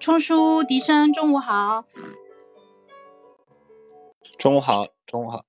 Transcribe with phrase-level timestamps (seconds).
[0.00, 1.84] 冲叔、笛声，中午好。
[4.38, 5.44] 中午好，中午好。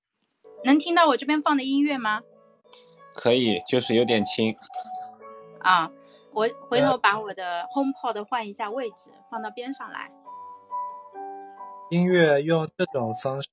[0.64, 2.20] 能听到我这边放的音乐吗？
[3.14, 4.54] 可以，就是有点轻。
[5.60, 5.90] 啊，
[6.32, 10.12] 我回头把我的 HomePod 换一下位置，放到边上来。
[11.88, 13.48] 音乐用这种方式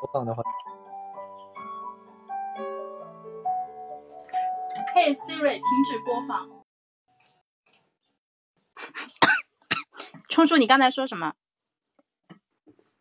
[0.00, 0.42] 播放的话，
[4.94, 6.57] 嘿，Siri，停止播放。
[10.38, 11.34] 冲叔，你刚才说什么？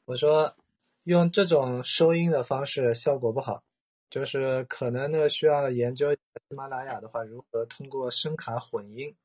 [0.05, 0.55] 我说
[1.03, 3.61] 用这种收音的方式效果不好，
[4.09, 6.19] 就是可能那个需要研究喜
[6.55, 9.15] 马拉雅的话，如何通过声卡混音，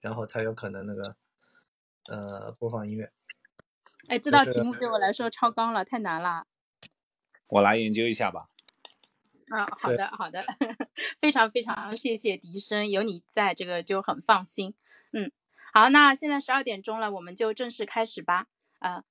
[0.00, 1.14] 然后才有可能那个
[2.08, 3.12] 呃播放音乐。
[4.08, 6.48] 哎，这道题目对我来说超纲了，太难了。
[7.46, 8.48] 我来研究一下吧。
[9.48, 10.44] 啊，好的，好的，
[11.20, 14.74] 非常非常谢谢笛声，有你在这个就很放心。
[15.12, 15.30] 嗯。
[15.72, 18.46] 好，那现在十二点钟了，我们就正式开始吧。
[18.80, 19.04] 呃，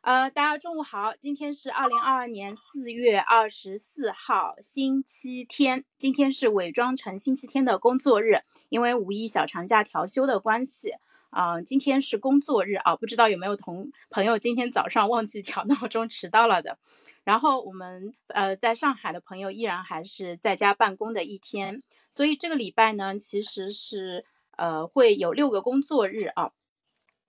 [0.00, 5.84] 呃，大家中午好，今天是二零二二年四月二十四号，星期天。
[5.96, 8.40] 今天是伪装成星期天的工作日，
[8.70, 10.94] 因为五一小长假调休的关系，
[11.30, 12.96] 啊，今天是工作日啊。
[12.96, 16.76] 不知道有没有同朋友今天早上忘记调闹钟迟到了的？
[17.22, 24.24] 然后我们呃在上海的朋友依然还是在家办公的一天，所以这个礼拜呢，其实是。
[24.56, 26.52] 呃，会有六个工作日啊，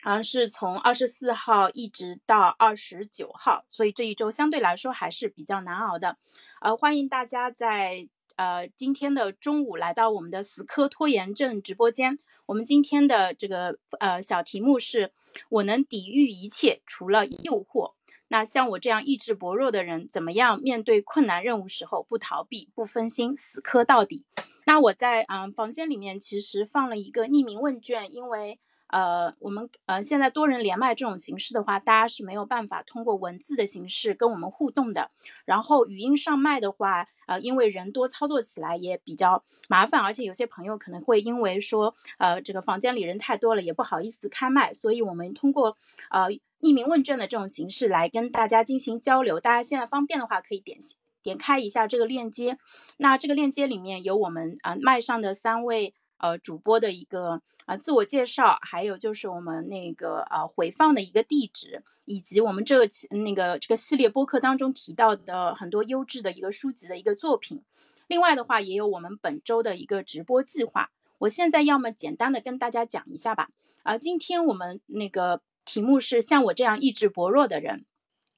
[0.01, 6.17] 好像是从二十四号一直到二十九号，所以这一周相对来说还是比较难熬的。
[6.61, 12.17] 呃，欢迎大家在呃今天的中午来到我们的死磕拖延症直播间。
[12.45, 15.11] 我们今天的这个呃小题目是：
[15.49, 17.93] 我能抵御一切，除了诱惑。
[18.27, 24.25] 那像我这样意志薄弱的人，怎么样面对困难任务时候不逃避、不分心、死磕到底？
[24.65, 28.59] 那我在嗯房间里面其实放了一个匿名问卷，因为。
[28.87, 35.09] 呃，我们呃现在多人连麦这种形式的话，大家是没有办法通过文字的形式跟我们互动的。
[35.43, 45.75] 然后语音上麦的话，呃，因为人多操作起来也比较麻烦，而且有些朋友可能会因为说，呃，这个房间里人太多了，也不好意思开麦，所以我们通过
[46.11, 46.29] 呃
[46.61, 49.39] 匿名问卷的这种形式来跟大家进行交流。
[49.39, 50.79] 大家现在方便的话，可以点
[51.25, 52.57] 点开一下这个链接。
[52.97, 55.93] 那这个链接里面有我们啊麦上的三位。
[56.17, 67.61] 呃，主播的一个啊自我介绍，还有就是我们那个呃回放的一个地址，以及我们这个那个这个系列播客当中提到的很多优质的一个书籍的一个作品。
[68.07, 70.89] 另外的话，也有我们本周的一个直播计划。
[71.19, 73.49] 我现在要么简单的跟大家讲一下吧。
[73.83, 77.85] 啊，今天我们那个题目是像我这样意志薄弱的人。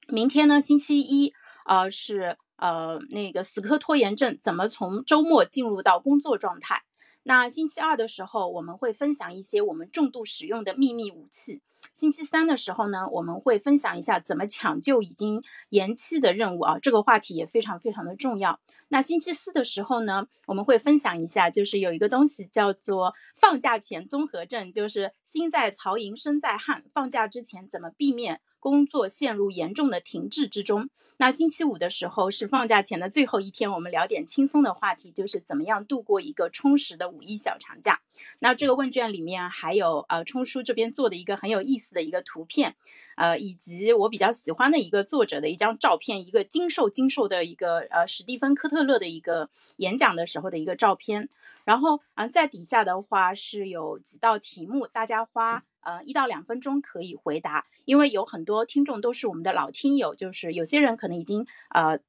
[0.08, 1.32] 明天呢，星期一，
[1.64, 6.82] 呃，是呃那个死磕拖延症怎么从周末进入到工作状态。
[7.24, 11.62] 那星期二的时候，我们会分享一些我们重度使用的秘密武器。
[11.94, 18.58] 星期三的时候呢，我们会分享一下怎么抢救已经延期的任务啊，这个话题也非常非常的重要。
[18.88, 28.40] 那星期四的时候呢，我们会分享一下，就是有一个东西叫做放假前综合症，就是心在曹营身在汉，放假之前怎么避免。
[28.60, 30.88] 工作陷入严重的停滞之中。
[31.16, 38.00] 那星期五的时候是放假前的最后一天，我们聊点轻松的话题，就是怎么样度过一个充实的五一小长假。
[38.38, 42.76] 那这个问卷里面还有呃冲叔这边做的一个很有意思的一个图片，
[43.16, 51.28] 呃，以及我比较喜欢的一个作者的一张照片，一个精瘦精瘦的一个呃史蒂芬科特勒的一个演讲的时候的一个照片。
[51.68, 62.00] 然后啊，在底下的话是有几道题目，大家花呃一到两分钟可以回答，因为有很多听众都是我们的老听友，就是有些人可能已经呃。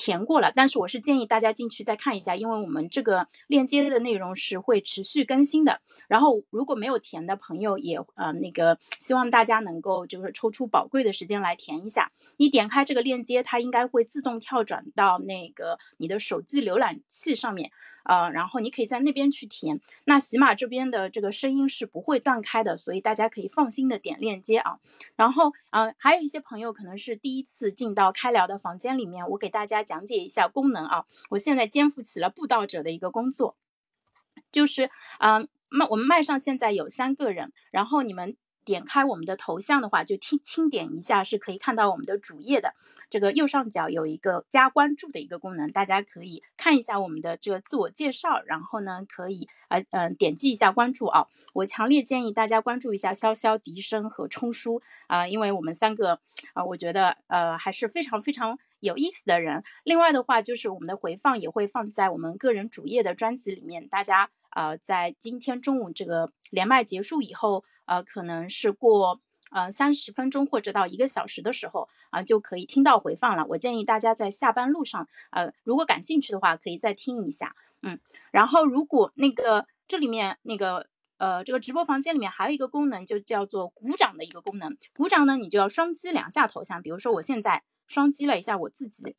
[0.00, 5.80] 填过了，但是我是建议大家进去再看一下，因为我们这个链接的内容是会持续更新的。
[6.06, 12.12] 然后如果没有填的朋友，也呃那个希望大家能够就是抽出宝贵的时间来填一下。
[12.36, 17.72] 你点开这个链接，它应该会自动跳转到那个你的手机浏览器上面，
[18.08, 19.80] 呃，然后你可以在那边去填。
[20.04, 24.80] 那喜马这边的这个声音是不会断开的，所以大家可以放心的点链接啊。
[25.16, 29.78] 然后嗯，还有一些朋友可能是第一次进到开聊的房间里面，我给大家。
[29.84, 31.04] 讲解一下功能啊！
[31.30, 33.56] 我现在肩负起了布道者的一个工作，
[34.50, 34.90] 就是
[35.20, 38.36] 嗯，麦我们麦上现在有三个人，然后你们。
[38.68, 42.74] 点开我们的头像的话，就轻轻点一下，是可以看到我们的主页的。
[43.08, 51.28] 这个右上角有一个加关注的一个功能，大家可以看一下我们的这个自我介绍，然后呢，可以呃嗯点击一下关注啊。
[51.54, 56.20] 我强烈建议大家关注一下潇潇、笛声和冲叔啊，因为我们三个
[56.52, 59.64] 啊，我觉得呃还是非常非常有意思的人。
[59.84, 67.64] 另外的话，就是我们的回放也会放在我们个人主页的专辑里面，大家呃在今天中午这个连麦结束以后。
[67.88, 69.20] 呃，可能是过
[69.50, 73.46] 呃三十分钟或者到一个小时的时候啊，就可以听到回放了。
[73.48, 77.56] 我建议大家在下班路上，呃，如果感兴趣的话，可以再听一下。
[77.82, 77.98] 嗯，
[78.30, 80.86] 然后如果那个这里面那个
[81.16, 84.76] 呃这个直播房间里面还有一个功能，就叫做鼓掌的一个功能。
[84.94, 89.16] 鼓掌呢，你就要双击两下头像，比如说我现在双击了一下我自己，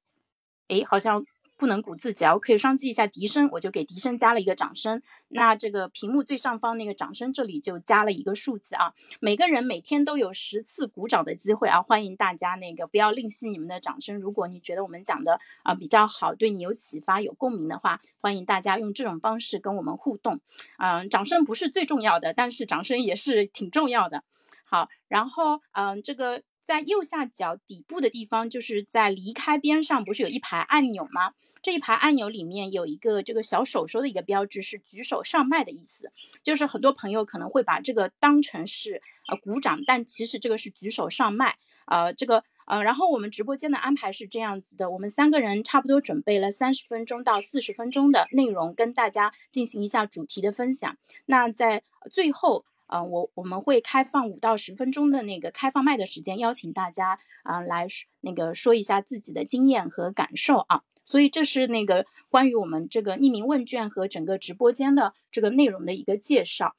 [0.67, 1.25] 诶，好像。
[1.59, 5.01] 不能鼓自己啊，我可以双击一下笛声，我就给笛声加了一个掌声。
[5.27, 8.93] 那这个屏幕最上方那个掌声这里就加了一个数字啊。
[9.19, 14.17] 每个人每天都有十次鼓掌的机会啊，欢迎大家那个不要吝惜你们的掌声。
[14.17, 20.39] 如果你觉得我们讲的啊比较好，对你有启发、有共鸣的话，欢迎大家用这种方式跟我们互动。
[20.77, 24.23] 嗯，掌声不是最重要的，但是掌声也是挺重要的。
[24.63, 31.33] 好，然后嗯，这个在右下角底部的地方，就是在离开边上不是有一排按钮吗？
[31.61, 36.11] 这一排按钮里面有一个这个小手手的一个标志，是举手上麦的意思。
[36.41, 41.57] 就是很多朋友可能会把这个当成是呃鼓掌，但其实这个是举手上麦。
[41.85, 50.97] 呃，这个呃，然后我们直播间的安排是这样子的，我们三个人差不多准备了三十分钟到四十分钟的内容，跟大家进行一下主题的分享。
[51.25, 52.65] 那在最后。
[52.91, 57.87] 嗯，我我们会开放五到十分钟的那个开放麦的时间，邀请大家啊来
[58.21, 60.81] 那个说一下自己的经验和感受啊。
[61.03, 66.75] 所以这是那个关于我们这个匿名问卷和整个直播间的这个内容的一个介绍。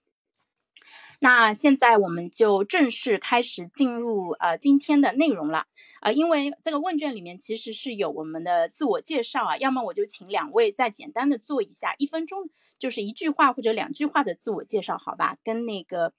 [1.21, 5.67] 那现在我们就正式开始进入呃今天的内容了
[6.01, 12.49] 啊，因为这个问卷里面其实是有我们的自我介绍啊，要么我就请两位再简单的做一下一分钟，
[12.79, 15.37] 就是一句话或者两句话的自我介绍，好吧？
[15.45, 16.15] 跟那个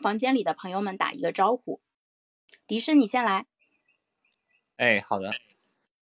[0.00, 1.80] 房间里的朋友们打一个招呼。
[2.66, 3.46] 笛声，你先来。
[4.76, 5.32] 哎，好的。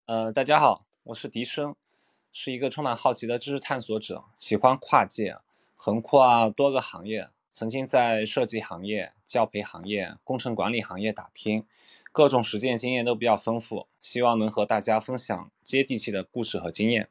[0.05, 1.75] 呃，大家好，我是笛声，
[2.31, 5.37] 是一个充满好奇的知识探索者，喜欢跨界，
[5.75, 7.29] 横跨多个行业。
[7.53, 11.67] 曾经在设计行业、教培行业、工程管理行业打拼，
[12.11, 17.07] 各种实践经验都比较丰富，希望能和大家分享接地气的故事和经验。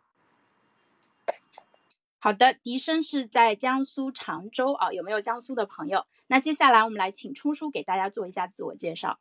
[2.19, 6.07] 好的，笛声是在江苏常州啊，有没有江苏的朋友？
[6.27, 9.21] 那接下来我们来请冲叔给大家做一下自我介绍。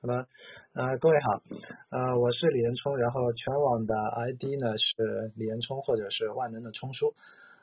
[0.00, 0.26] 好的。
[0.72, 1.42] 呃，各位好，
[1.88, 7.12] 呃，我是李仁冲，然后全网的 ID 呢是李仁冲或者是万能的冲叔，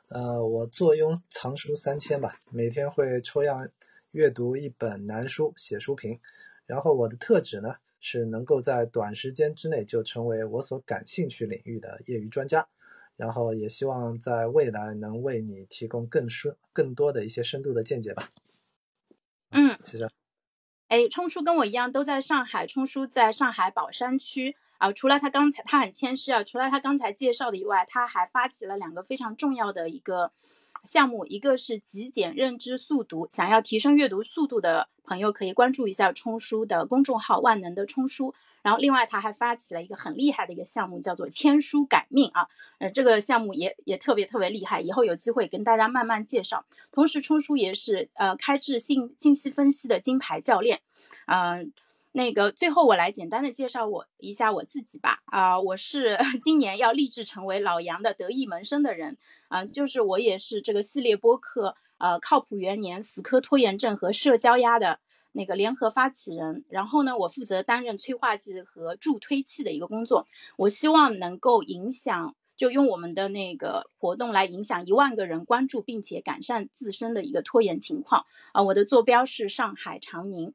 [0.08, 3.70] 呃，我坐拥藏书三千吧，每天会抽样
[4.10, 6.20] 阅读一本难书写书评，
[6.66, 12.68] 然后我的特质呢是能够在短时间之内就成为我所感兴趣领域的业余专家，
[13.16, 18.28] 然后也希望在未来能为你提供更深更多的一些深度的见解吧。
[19.48, 20.17] 嗯，谢谢。
[20.88, 24.92] 哎，冲叔跟我一样都在上海，冲叔在上海宝山区啊。
[24.92, 30.32] 除了他刚才他很谦虚啊，除了他刚才介绍的以外，他还发起了两个非常重要的一个。
[30.84, 38.32] 项目一个是极简认知速读，想要提升阅读速度的朋友可以关注一下冲叔的公众号“万能的冲叔”。
[38.62, 42.46] 然后另外他还发起了一个很厉害的一个项目，叫做“签书改命”啊，
[42.78, 46.64] 呃，这个项目也也特别特别厉害，以后有机会跟大家慢慢介绍。
[46.90, 50.80] 同时，冲叔也是呃开智信信息分析的金牌教练，
[51.26, 51.72] 嗯。
[52.12, 64.98] 那个最后我来简单的介绍我一下我自己吧啊，我是 今年要立志成为老杨的得意门生的人啊，就是我也是这个系列播客呃靠谱元年死磕拖延症和社交压的
[65.32, 78.62] 那个联合发起人，然后呢，我负责担任催化剂和助推器的一个工作，我希望能够影响就用我们的那个活动来影响一万个人关注并且改善自身的一个拖延情况啊。
[78.62, 80.54] 我的坐标是上海长宁。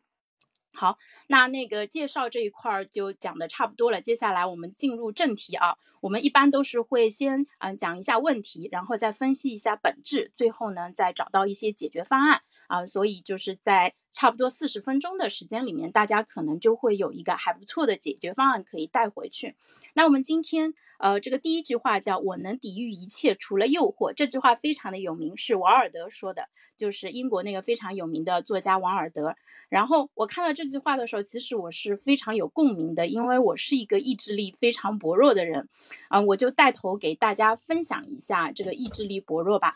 [0.74, 5.78] 好，那那个介绍这一块儿就讲的差不多了，接下来我们进入正题啊。
[6.04, 12.86] 我们一般都是会先嗯讲一下问题，然后再分析一下本质，最后呢再找到一些解决方案啊。
[12.86, 19.56] 所以就是在差不多四十分钟的时间里面，大家可能就会有一个还不错的解决方案可以带回去。
[19.94, 29.36] 那我们今天呃这个第一句话叫“我能抵御一切除了诱惑”，这句话非常的有名，是王尔德说的，就是英国那个非常有名的作家王尔德。
[29.70, 35.70] 然后我看到这句话的时候，其实我是非常有共鸣的，因为我是一个意志力非常薄弱的人。
[36.08, 39.76] 啊，我就带头给大家分享一下这个意志力薄弱吧。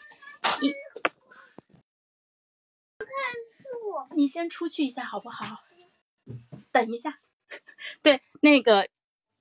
[0.61, 0.73] 一，
[4.15, 5.63] 你先出去一下好不好？
[6.71, 7.19] 等一下，
[8.01, 8.87] 对，那个，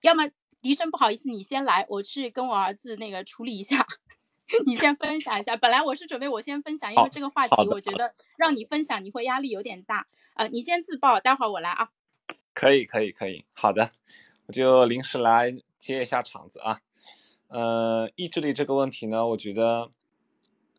[0.02, 0.30] 要么
[0.62, 3.86] 笛声不好意思，你先来，我去跟我儿子那个处理一下。
[4.64, 5.56] 你先分享一下。
[5.56, 10.06] 本来我是准备我先分享，因为这个话题我觉得让你分享你会压力有点大。
[10.34, 11.90] 呃，你先自爆，待会儿我来啊。
[12.54, 13.44] 可以，可以，可以。
[13.52, 13.90] 好的，
[14.46, 15.56] 我就临时来。
[15.78, 16.80] 接一下场子啊，
[17.46, 19.92] 呃，意志力这个问题呢，我觉得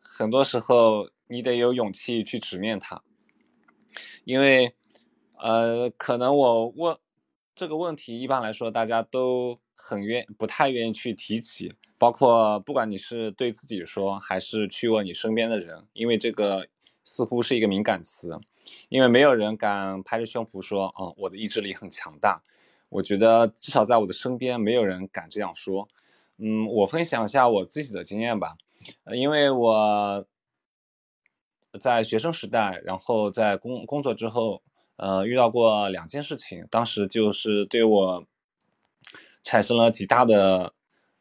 [0.02, 3.02] 很多时候你得有勇气去直面它，
[4.24, 4.74] 因为
[5.38, 6.98] 呃，可能我问
[7.54, 16.68] 这个问题，一般来说大家都很愿不太愿意去提起，包括不管你是对自己说，还是去问你身边的人，因为这个
[17.02, 18.38] 似乎是一个敏感词，
[18.90, 22.42] 因为没有人敢拍着胸脯说，嗯，我的意志力很强大。
[22.90, 25.88] 我觉得至少在我的身边，没有人敢这样说。
[26.38, 28.56] 嗯，我分享一下我自己的经验吧。
[29.04, 30.26] 呃，因为我
[31.80, 34.62] 在学生时代，然后在工工作之后，
[34.96, 38.24] 呃，遇到过两件事情，当时就是对我
[39.42, 40.72] 产生了极大的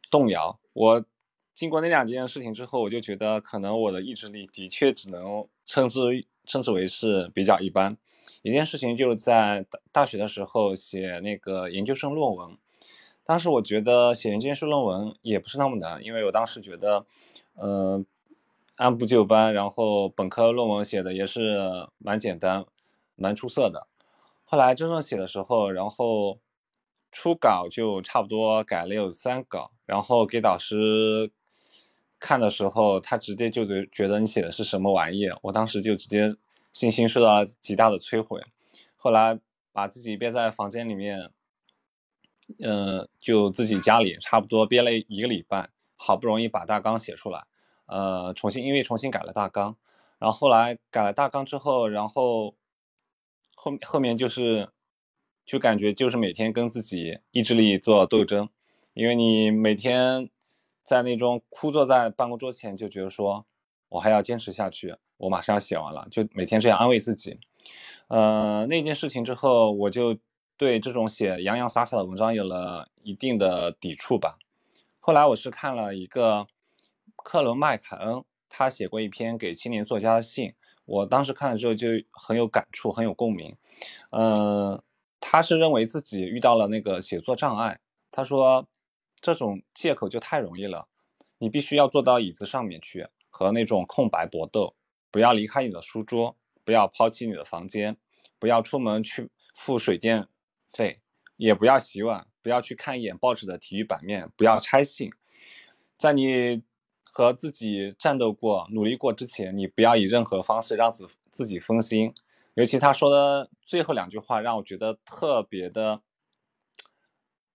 [0.09, 0.59] 动摇。
[0.73, 1.05] 我
[1.53, 5.99] 经过那两件事情之后，我就觉得可能我的意志力的确只能称之
[6.45, 7.97] 称之为是比较一般。
[8.41, 12.57] 一件事情就是在大大学的时候写那个研究生论文，
[13.25, 17.05] 当时我觉得写研究生论文也不是那么难，因为我当时觉得，
[17.55, 18.05] 嗯，
[18.75, 22.65] 按部就班，然后本科论文写的也是蛮简单、
[23.15, 23.87] 蛮出色的。
[24.45, 26.39] 后来真正写的时候，然后
[27.11, 31.31] 初稿就差不多改了有三稿，然后给导师
[32.19, 36.35] 看的时候，他直接就觉觉得你写的是什么玩意，我当时就直接。
[36.77, 38.39] 信心受到了极大的摧毁，
[38.95, 39.39] 后来
[39.71, 41.31] 把自己憋在房间里面，
[42.59, 47.45] 嗯，就自己家里差不多憋了一个礼拜，好不容易把大纲写出来，
[47.87, 49.75] 呃，重新因为重新改了大纲，
[50.19, 52.53] 然后后来改了大纲之后，然后
[53.55, 54.69] 后后面就是
[55.47, 58.47] 就感觉就是每天跟自己意志力做斗争，
[58.93, 60.29] 因为你每天
[60.83, 63.47] 在那种枯坐在办公桌前，就觉得说
[63.89, 64.95] 我还要坚持下去。
[65.17, 67.39] 我马上要写完了，就每天这样安慰自己。
[68.07, 70.17] 呃，那件事情之后，我就
[70.55, 74.37] 对这种写洋洋洒洒的文章有了一定的抵触吧。
[74.99, 76.47] 后来我是看了一个
[77.15, 80.53] 克伦麦凯恩，他写过一篇给青年作家的信，
[80.85, 83.55] 我当时看了之后就很有感触，很有共鸣。
[84.11, 84.81] 嗯，
[85.19, 87.79] 他是认为自己遇到了那个写作障碍，
[88.11, 88.67] 他说
[89.19, 90.87] 这种借口就太容易了，
[91.39, 94.75] 你必须要坐到椅子上面去和那种空白搏斗。
[95.09, 97.97] 不要离开你的书桌，不要抛弃你的房间，
[98.37, 100.27] 不要出门去付水电
[100.67, 101.01] 费，
[101.37, 105.09] 也不要洗碗，不要去看一眼报纸的体育版面，不要拆信。
[105.97, 106.61] 在你
[107.03, 112.13] 和自己战斗过、努力过之前，你不要以任何方式让自自己分心。
[112.53, 116.01] 尤其他说的最后两句话，让我觉得特别的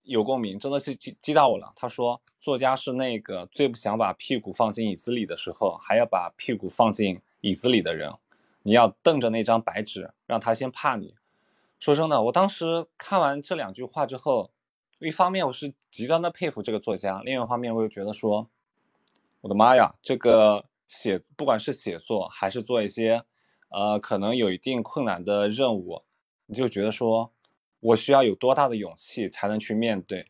[0.02, 1.72] 有共鸣，真的是击击到我了。
[1.76, 8.10] 他说：“作家是那个最不想把屁股放进椅子里的时候，还要把屁股放进。”椅子里的人，
[8.62, 11.14] 你要瞪着那张白纸，让他先怕你。
[11.78, 14.50] 说真的，我当时看完这两句话之后，
[15.00, 18.48] 一方面我是极端的佩服这个作家，另一方面我又觉得说，
[19.40, 23.24] 我的妈呀，这个写不管是写作还是做一些，
[23.70, 26.02] 呃，可能有一定困难的任务，
[26.46, 27.32] 你就觉得说
[27.80, 30.26] 我需要有多大的勇气才能去面对？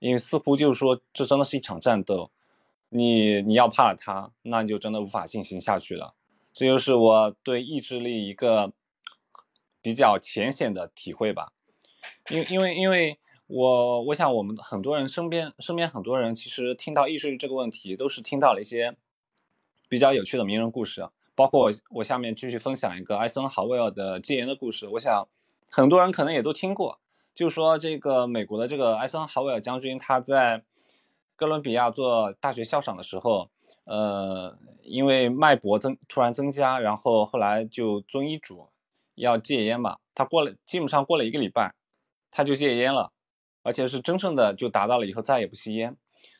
[0.00, 2.30] 因为似乎就是说，这真的是一场战斗，
[2.90, 6.14] 你你要怕他，那你就真的无法进行下去了。
[6.52, 8.72] 这就是我对意志力一个
[9.80, 11.52] 比较浅显的体会吧，
[12.28, 18.96] 因因为因为我我想我们很多人身边身边很多人其实听到意志力这个问题，都是听到了一些
[19.88, 25.28] 比较有趣的名人故事，包括我我下面继续分享一个艾森豪威尔的戒严的故事，我想
[25.68, 27.00] 很多人可能也都听过，
[27.34, 30.62] 就说这个美国的这个艾森豪威尔将军他在
[31.36, 33.50] 哥伦比亚做大学校长的时候，
[33.84, 38.68] 呃，因为脉搏增突然增加，然后后来就遵医嘱
[39.14, 39.98] 要戒烟嘛。
[40.14, 41.74] 他过了基本上过了一个礼拜，
[42.30, 43.12] 他就戒烟了，
[43.62, 45.96] 而且是真正的就达到了以后再也不吸烟。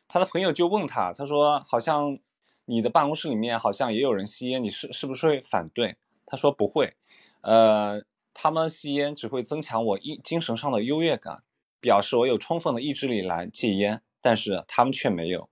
[0.07, 2.19] 他的朋友就问他，他说好像
[2.67, 5.97] 你的办公室里面好像也有人吸烟，你是是不是会反对？
[6.27, 6.95] 他说不会，
[7.41, 8.03] 呃，
[8.35, 11.43] 他们吸烟只会增强我一精神上的优越感，
[11.81, 14.03] 表示我有充分的意志力来戒烟。
[14.23, 15.49] 但是他们却没有。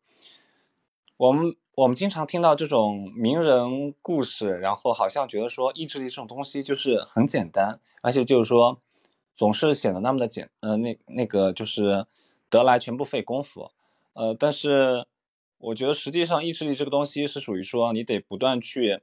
[1.16, 8.81] 我们我们经常听到这种名人故事，然后好像觉得说意志力这种东西就是很简单，而且就是说
[9.33, 12.07] 总是显得那么的简，呃，那那个就是
[12.51, 13.71] 得来全不费功夫。
[14.15, 15.07] 呃，但是
[15.59, 19.01] 我觉得实际上意志力这个东西是属于说你得不断去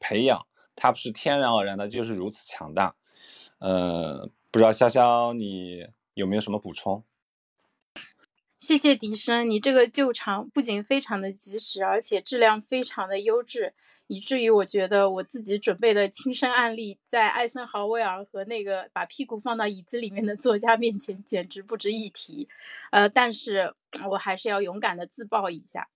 [0.00, 2.96] 培养，它不是天然而然的就是如此强大。
[3.58, 7.04] 呃，不知道潇潇你有没有什么补充？
[8.64, 13.74] 谢谢笛声，你这个救场不仅非常的及时，而且质量非常的优质，
[14.06, 22.48] 以至于我觉得我自己准备的亲身案例，在艾森豪威尔和那个把屁股放到椅子里面的作家面前，简直不值一提。
[22.90, 23.74] 呃，但是
[24.10, 25.90] 我还是要勇敢的自曝一下。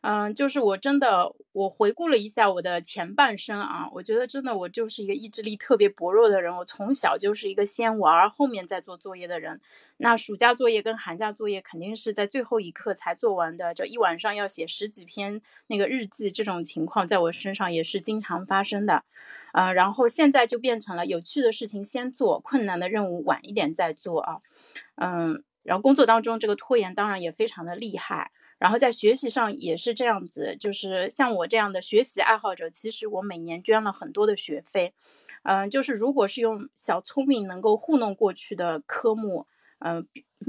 [0.00, 6.54] 嗯，就是我真的，我回顾了一下我的前半生啊，我觉得真的我就是一个意志力特别薄弱的人。
[6.56, 9.60] 我从小就是一个先玩后面再做作业的人。
[9.96, 19.02] 那暑假作业跟寒假作业肯定是在最后一刻才做完的，就一晚上要写十几篇那个日记，这种情况在我身上也是经常发生的。
[19.52, 24.38] 嗯，然后现在就变成了有趣的事情先做，困难的任务晚一点再做啊。
[24.94, 28.30] 嗯，然后工作当中这个拖延当然也非常的厉害。
[28.58, 34.92] 然后在学习上也是这样子，就是像我这样的学习爱好者，其实我每年捐了很多的学费，
[35.44, 39.46] 嗯，就是如果是用小聪明能够糊弄过去的科目，
[39.80, 40.06] 嗯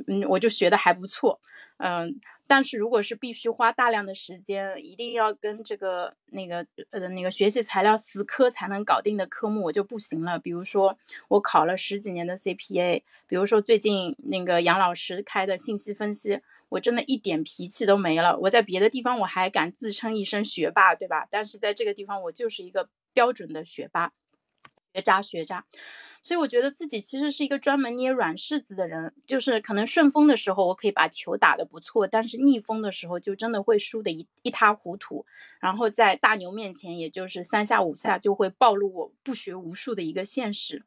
[0.08, 1.40] 嗯，我就学的还不错，
[1.78, 2.20] 嗯，
[2.50, 10.40] 但是如果是必须花大量的时间，一定要跟这个那个呃那个学习材料死磕才能搞定的科目，我就不行了。
[10.40, 16.42] 比如说我考了十几年的 CPA，比如说最近那个杨老师开的信息分析。
[16.70, 18.38] 我真的一点脾气都没了。
[18.42, 21.28] 我在别的地方我还敢自称一声学霸，对吧？
[21.32, 24.12] 但是在这个地方我就是一个标准的学霸，
[24.94, 25.66] 学渣学渣。
[26.22, 35.26] 所以我觉得自己其实是一个专门捏软柿子的人，就是可能顺风的时候我可以把球打得不错，但是逆风的时候就真的会输得一一塌糊涂。
[35.60, 40.84] 然后在大牛面前，也就是三下五下就会暴露我不学无术的一个现实。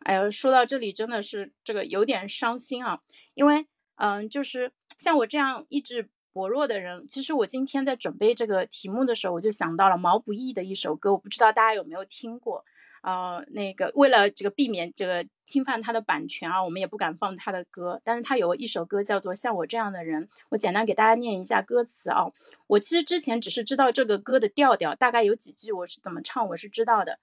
[0.00, 3.00] 哎呀，说到这里真的是这个有点伤心啊，
[3.34, 3.66] 因为。
[4.00, 12.64] 嗯，就是像我这样意志薄弱的人，其实我今天在准备这个题目的时候，我就想到了毛不易的一首歌，我不知道大家有没有听过。
[13.02, 18.00] 呃，那个为了这个避免这个侵犯他的版权啊，我们也不敢放他的歌。
[18.04, 22.26] 但是他有一首歌叫做《像我这样的人》，我简单给大家念一下歌词啊。
[22.66, 27.18] 我其实之前只是知道这个歌的调调，大概有几句我是怎么唱，我是知道的。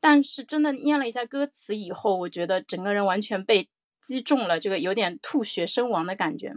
[0.00, 3.68] 但是真的念了一下歌词以后，我觉得整个人完全被。
[4.00, 6.54] 击中了这个有点吐血身亡的感觉。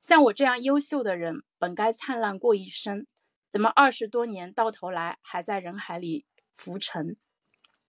[0.00, 3.04] 像我这样优秀的人，本该灿烂过一生，
[3.50, 7.16] 怎么二十多年到头来还在人海里浮沉？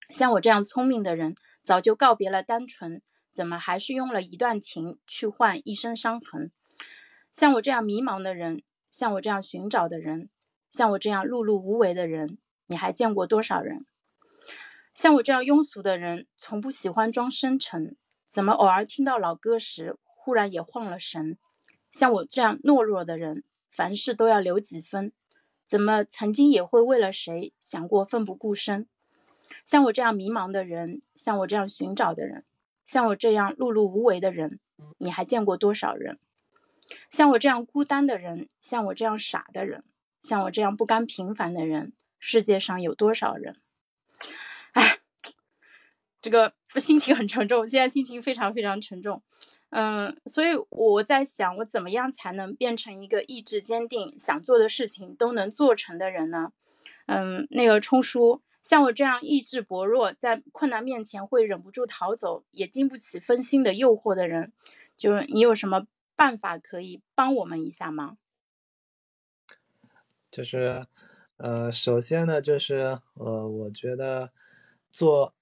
[0.10, 6.52] 像我这样聪明的人，早就告别了单纯，怎么还是用了一段情去换一身伤痕？
[7.32, 10.30] 像我这样迷茫的人，像我这样寻找的人，
[10.72, 13.86] 像我这样碌碌无为的人，你还见过多少人？
[14.96, 17.96] 像我这样庸俗的人，从不喜欢装深沉。
[18.28, 21.38] 怎么偶尔听到老歌时，忽然也晃了神？
[21.92, 25.14] 像我这样懦弱的人，凡事都要留几分。
[25.66, 28.88] 怎么曾经也会为了谁想过奋不顾身？
[29.66, 32.46] 像我这样迷茫的人，像我这样寻找的人，
[32.86, 34.60] 像我这样碌碌无为的人，
[34.98, 36.20] 你还见过多少人？
[37.10, 39.84] 像我这样孤单的人，像我这样傻的人，
[40.22, 43.58] 像我这样不甘平凡的人，世界上有多少人？
[44.74, 45.00] 哎。
[46.22, 49.24] 这个 心情很沉重，现在心情非常非常沉重，
[49.70, 56.52] 嗯，所以我在想，我怎么样才能变成一个意志坚定、想做的事情都能做成的人呢？
[57.06, 64.54] 嗯，那个冲叔，像我这样意志薄弱，在困难面前会忍不住逃走，也经不起分心的诱惑的人，
[64.96, 68.20] 就是你有什么办法可以帮我们一下吗？
[70.30, 70.86] 就是，
[71.38, 74.32] 呃，首先呢，就是呃，我觉得
[74.92, 75.34] 做。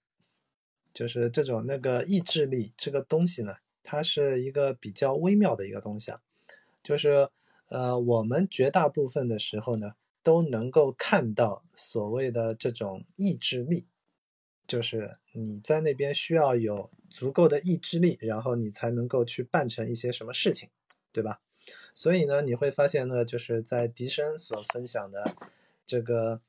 [0.94, 6.22] 就是这种那个意志力这个东西呢，它是一个比较微妙的一个东西啊。
[6.82, 7.30] 就是
[7.68, 9.96] 呃，我们绝大部分的时候呢，
[10.28, 13.88] 都能够看到所谓的这种意志力，
[14.68, 20.70] 就是你在那边需要有足够的意志力，然后你才能够去办成一些什么事情，
[21.14, 21.40] 对吧？
[21.96, 25.34] 所以呢，你会发现呢，就是在笛声所分享的
[25.86, 26.42] 这个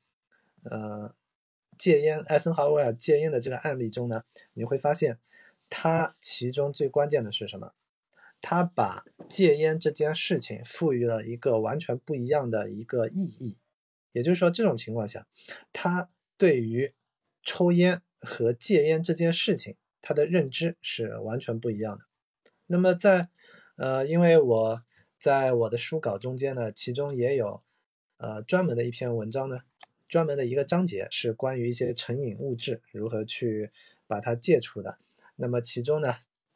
[0.69, 1.15] 呃
[1.77, 5.19] 戒烟，艾森豪威尔戒烟的这个案例中呢，你会发现
[5.69, 7.71] 他其中最关键的是什么？
[8.41, 13.57] 他把戒烟这件事情赋予了一个完全不一样的一个意义，
[14.11, 15.27] 也就是说，这种情况下，
[15.71, 16.93] 他对于
[17.43, 22.05] 抽烟和戒烟这件事情，他的认知是完全不一样的。
[22.67, 23.29] 那么在
[23.77, 24.83] 呃，因为我
[25.17, 27.63] 在我的书稿中间呢，其中也有
[28.17, 29.61] 呃专门的一篇文章呢，
[30.07, 33.71] 专门的一个章节是关于一些成瘾物质如何去
[34.07, 34.97] 把它戒除的。
[35.35, 36.15] 那么其中呢，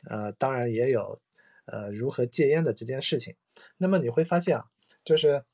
[0.09, 1.21] 呃，当然也有。
[1.65, 3.37] 呃，如何戒烟的这件事情，
[3.77, 4.65] 那么你会发现啊，
[5.05, 5.45] 就是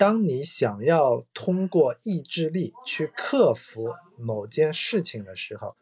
[0.00, 5.76] 当你想要通过意志力去克服某件事情的时候，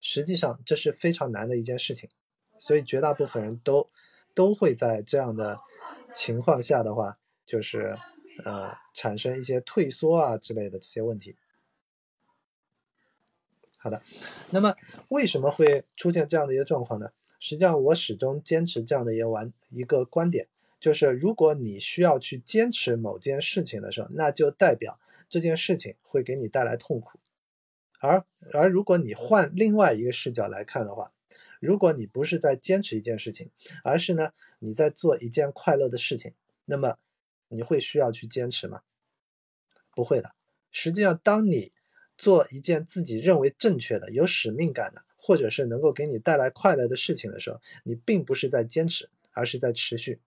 [0.00, 2.10] 实际上这是非常难的一件事情，
[2.58, 3.88] 所以绝大部分人都
[4.34, 5.60] 都会在这样的
[6.12, 7.96] 情况下的话，就是
[8.44, 11.36] 呃产生一些退缩啊之类的这些问题。
[13.78, 14.02] 好的，
[14.50, 14.74] 那么
[15.06, 17.10] 为什么会出现这样的一个状况呢？
[17.38, 20.48] 实际上，我始终坚持这样的一个完一个观点，
[20.82, 27.20] 就是如果你需要去坚持某件事情的时候，那就代表这件事情会给你带来痛苦。
[28.00, 31.12] 而而如果你换另外一个视角来看的话，
[31.60, 33.52] 如果你不是在坚持一件事情，
[33.84, 36.98] 而是呢你在做一件快乐的事情，那么
[37.46, 38.82] 你会需要去坚持吗？
[39.94, 40.34] 不会的。
[40.72, 41.70] 实际上，当你
[42.18, 45.04] 做一件自己认为正确的、有使命感的。
[45.24, 50.18] 或者是能够给你带来快乐的事情的时候，你并不是在坚持，而是在持续。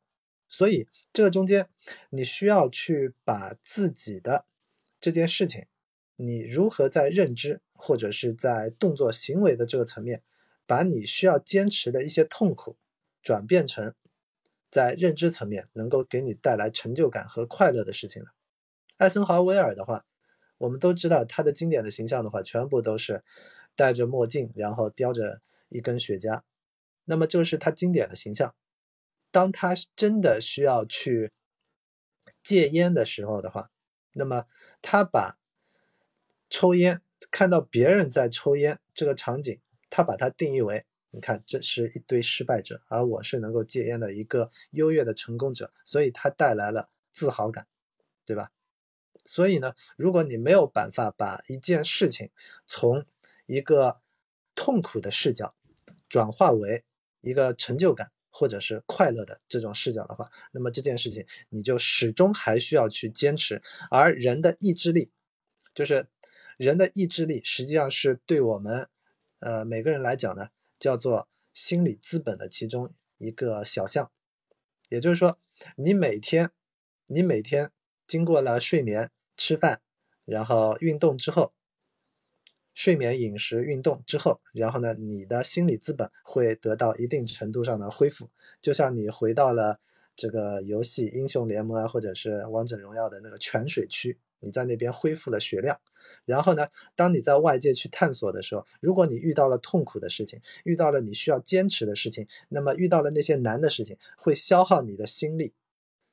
[0.47, 1.67] 所以这个中间，
[2.09, 4.45] 你需要去把自己的
[4.99, 5.65] 这件事情，
[6.15, 10.23] 你如何在认知或者是在动作行为的这个层面，
[10.65, 12.77] 把你需要坚持的一些痛苦，
[13.21, 13.93] 转变成
[14.69, 18.29] 在认知层面能够给你带来成就感和快乐的事情了。
[18.97, 20.05] 艾森豪威尔的话，
[20.57, 23.23] 我们都知道他的经典的形象的话，全部都是。
[23.77, 26.43] 戴着墨镜，然后叼着一根雪茄，
[27.03, 28.55] 那么就是他经典的形象。
[29.35, 31.33] 当他真的需要去
[32.41, 33.69] 戒烟的时候的话，
[34.13, 34.45] 那么
[34.81, 35.37] 他把
[36.49, 47.67] 抽烟看到别人在抽烟这个场景，他把它定义为：你看，这是一堆失败者，而我是能够戒烟的一个优越的成功者，所以他带来了自豪感，
[48.25, 48.53] 对吧？
[49.25, 52.31] 所以呢，如果你没有办法把一件事情
[52.65, 53.05] 从
[53.47, 53.99] 一个
[54.55, 55.53] 痛苦的视角
[56.07, 56.85] 转化为
[57.19, 63.61] 一个成就感或者是快乐的这种视角的话，那么这件事情你就始终还需要去坚持。
[63.89, 65.09] 而人的意志力，
[65.73, 66.07] 就是
[66.57, 68.89] 人的意志力，实际上是对我们
[69.39, 74.11] 呃每个人来讲呢，叫做心理资本的其中一个小项。
[74.89, 75.39] 也就是说，
[75.77, 76.51] 你每天
[77.05, 77.71] 你每天
[78.05, 79.81] 经过了睡眠、吃饭，
[80.25, 81.53] 然后运动之后。
[82.75, 88.29] 睡眠、饮食、运动之后，然后呢，你的心理资本会得到一定程度上的恢复，
[88.61, 89.79] 就像你回到了
[90.15, 95.79] 这个游戏《英雄联盟》啊，或者是《王者荣耀》的那个泉水区，你在那边恢复了血量。
[96.25, 105.53] 然后呢，当你在外界去探索的时候，如果你遇到了痛苦的事情，遇到了你需要坚持的事情，那么遇到了那些难的事情，会消耗你的心力，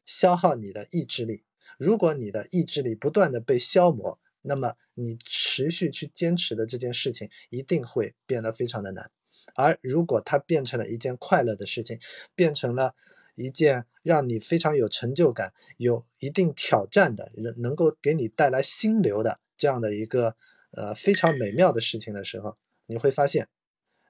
[0.07, 1.43] 消耗你的意志力。
[1.77, 9.11] 如果你的意志力不断的被消磨，那么你持续去坚持的这件事情一定会变得非常的难，
[9.55, 11.99] 而如果它变成了一件快乐的事情，
[12.35, 12.95] 变成了
[13.35, 20.37] 一件让你非常有成就感、有一定挑战的，能能够给你带来心流的这样的一个
[20.73, 23.49] 呃非常美妙的事情的时候，你会发现，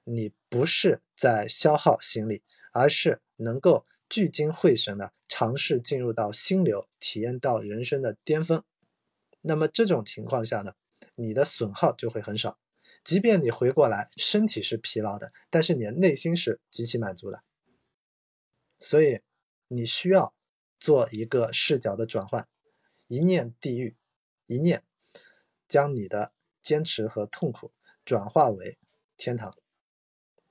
[0.03, 2.41] 你不是在消耗心力，
[2.73, 8.63] 而是能够聚精会神的尝试进入到心流，体验到人生的巅峰。
[9.45, 10.73] 那么这种情况下呢，
[11.15, 12.57] 你的损耗就会很少，
[13.03, 17.43] 即便你回过来身体是疲劳的，但是你的内心是极其满足的。
[18.79, 19.21] 所以
[19.67, 20.33] 你需要
[20.79, 22.47] 做一个视角的转换，
[23.07, 23.97] 一念地狱，
[24.47, 24.83] 一念
[25.67, 27.73] 将你的坚持和痛苦
[28.05, 28.77] 转化为
[29.17, 29.53] 天堂。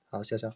[0.07, 0.53] 好，潇潇。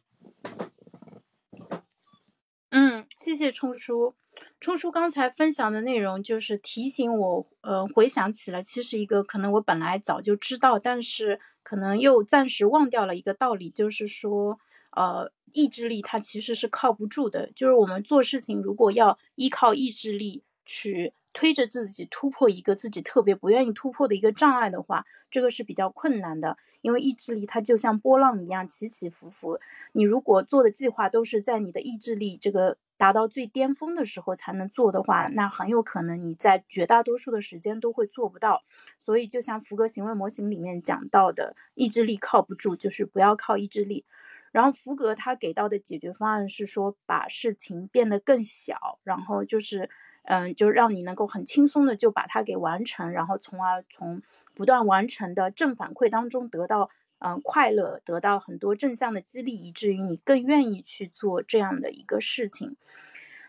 [2.70, 4.16] 嗯，谢谢冲叔。
[4.60, 14.60] 冲叔刚才分享的内容，就是提醒我，呃，回想起了其实一个可能我本来早就知道，但是可能又暂时忘掉了一个道理，就是说，
[14.96, 17.52] 呃，意志力它其实是靠不住的。
[17.56, 29.60] 就是我们做事情如果要依靠意志力去推着自己突破一个自己特别不愿意突破的一个障碍的话，这个是比较困难的，因为意志力它就像波浪一样起起伏伏。
[29.92, 32.78] 你如果做的计划都是在你的意志力这个。
[32.98, 38.64] 达到最巅峰的时候才能做的话，那很有可能你在绝大多数的时间都会做不到。
[39.00, 44.04] 所以，就像福格行为模型里面讲到的，意志力靠不住，就是不要靠意志力。
[44.52, 49.90] 然后，福格他给到的解决方案是说，把事情变得更小，然后就是，
[50.24, 54.22] 嗯，就让你能够很轻松的就把它给完成，然后从而从
[54.56, 56.90] 不断完成的正反馈当中得到。
[57.20, 62.76] 嗯，快乐得到很多正向的激励，以至于你更愿意去做这样的一个事情。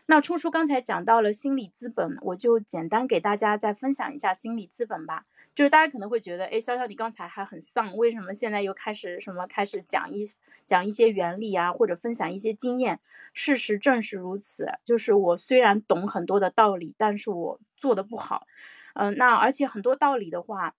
[0.07, 5.26] 那冲叔刚才讲到了心理资本，我就简单给大家再分享一下心理资本吧。
[5.54, 10.24] 就是大家可能会觉得，哎，潇潇你刚才还很丧，为什么现在又开始什么开始讲一
[10.64, 13.00] 讲一些原理啊，或者分享一些经验？
[13.35, 18.46] 事实正是如此，就是我虽然懂很多的道理，但是我做的不好。
[18.94, 20.74] 嗯，那而且很多道理的话。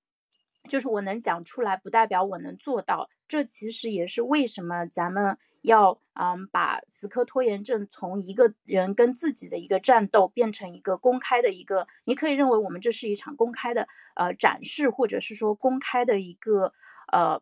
[0.68, 3.10] 就是我能讲出来，不代表我能做到。
[3.28, 11.88] 这其实也是为什么咱们要嗯把死磕拖延症从一个人跟自己的一个战斗变成一个公开的一个。
[12.06, 16.74] 你可以认为我们这是一场公开的呃展示，或者是说公开的一个
[17.12, 17.42] 呃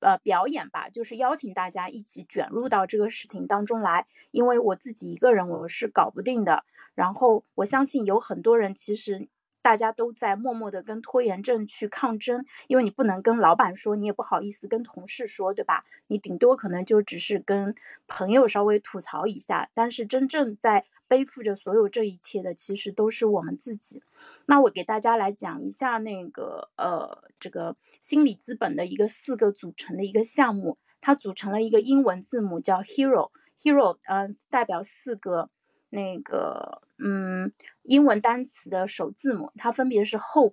[0.00, 0.88] 呃表演吧。
[0.88, 4.06] 就是邀请大家一起卷入到这个事情当中来。
[4.30, 6.64] 因为我自己一个人我是搞不定的。
[6.94, 9.28] 然后我相信有很多人其实。
[9.60, 15.84] 大家都在默默的跟拖延症去抗争，因为你不能跟老板说，你也不好意思跟同事说，对吧？
[16.06, 17.74] 你顶多可能就只是跟
[18.06, 24.02] 朋友稍微吐槽一下，但是真正在背负着所有这一切的，其实都是我们自己。
[24.46, 35.50] 那我给大家来讲一下那个呃，这个心理资本的一个四个组成的一个项目，它组成了一个英文字母叫 Hero，Hero，嗯，代表四个。
[35.90, 40.52] 那个，嗯，英文单词的首字母，它分别是 hope，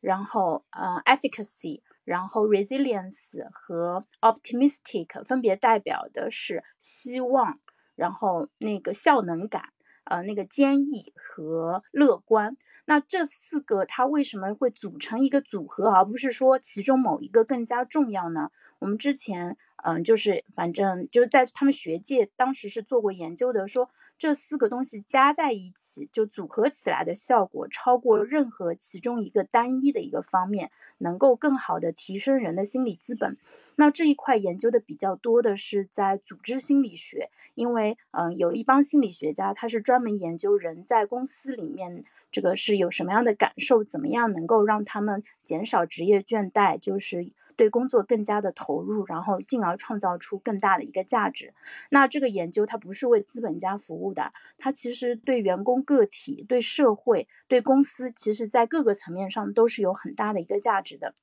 [0.00, 7.58] 然后呃 efficacy，然后 resilience 和 optimistic，分别代表的是希望，
[7.94, 9.70] 然后那个效能感，
[10.04, 12.56] 呃，那个坚毅和乐观。
[12.84, 18.50] 那这四个它为什么会组成一个组合，而不是说其中某一个更加重要呢？
[18.78, 23.88] 我们之前，嗯，就是反正就是在他们学界当时是做过研究的，说。
[24.18, 33.36] 这四个东西加在一起，就组合起来的效果超过任何其中一个单一的一个方面，能够更好的提升人的心理资本。
[33.76, 47.30] 那这一块研究的比较多的是在组织心理学，因为嗯，有一帮心理学家，他是专门研究人在公司里面这个是有什么样的感受，怎么样能够让他们减少职业倦怠，就是。
[47.56, 51.54] 对工作更加的投入，然后进而创造出更大的一个价值。
[51.90, 61.14] 那这个研究它不是为资本家服务的，它其实对员工个体、对社会、对公司，其实在各个层面上都是有很大的一个价值的。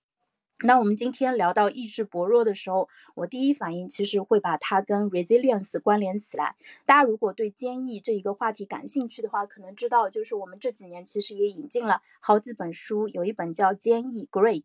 [0.65, 6.55] 那我们今天聊到意志薄弱的时候，我第一反应其实会把它跟 resilience 关联起来。
[6.85, 14.63] 大家如果对坚毅这一个话题感兴趣的话，可能知道就是我们这几年其实也引进了好几本书，有一本叫《坚毅 Great》。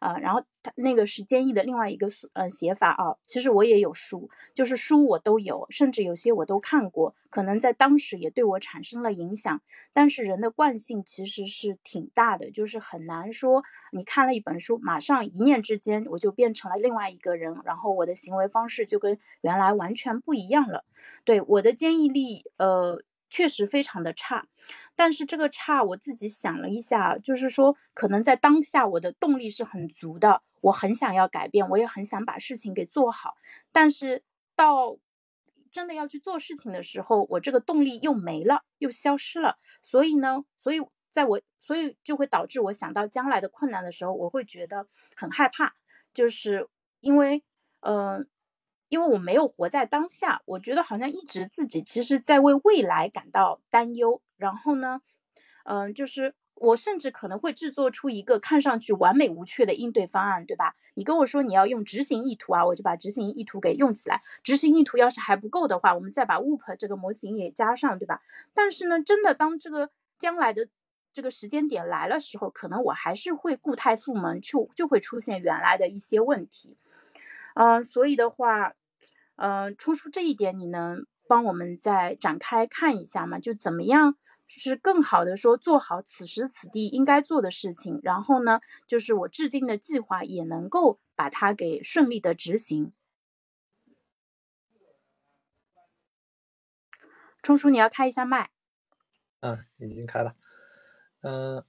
[0.00, 9.60] 啊，然后他那个是坚毅的另外一个呃写法啊，其实我也有书，就是书我都有，甚至有些我都看过，可能在当时也对我产生了影响。
[9.92, 20.84] 但是人的惯性其实是挺大的，就是很难说你看了一本书，马上一念之间我就变成了另外一个人，然后我的行为方式就跟原来完全不一样了。
[21.24, 23.02] 对我的坚毅力，呃。
[23.30, 24.46] 确实非常的差，
[24.96, 33.36] 但是这个差我自己想了一下，就是说可能在当下我的动力是很足的，我很想要改变，我也很想把事情给做好，
[33.72, 34.22] 但是
[34.56, 34.98] 到
[35.70, 45.74] 真的要去做事情的时候，我这个动力又没了，又消失了，所以呢，所以在我所以就会导致我想到将来的困难的时候，我会觉得很害怕，
[46.12, 46.68] 就是
[47.00, 47.42] 因为
[47.80, 48.28] 嗯。
[48.90, 54.22] 因为我没有活在当下，我觉得好像一直自己其实在为未来感到担忧。
[54.38, 55.02] 然后呢，
[55.64, 60.76] 嗯，就是我甚至可能会制作出一个看上去完美无缺的应对方案，对吧？
[60.94, 64.22] 你跟我说你要用执行意图啊，我就把执行意图给用起来。
[64.42, 68.22] 执行意图要是还不够的话，我们再把 WOOP 这个模型也加上，对吧？
[68.54, 70.68] 但是呢，真的当这个将来的
[71.12, 76.76] 这个时间点来了时候，可能我还是会固态复萌，就就会出现原来的一些问题。
[77.54, 78.74] 嗯，所以的话。
[79.40, 83.38] 嗯，冲出这一点，你能帮我们再展开看一下吗？
[83.38, 84.16] 就怎么样
[84.48, 92.92] 是更好的说做好此时此地应该做的事情，然后呢，就是我制定的计划也能够把它给顺利的执行。
[97.42, 98.50] 冲叔，你要开一下麦。
[99.40, 100.34] 嗯，已经开了。
[101.20, 101.64] 嗯，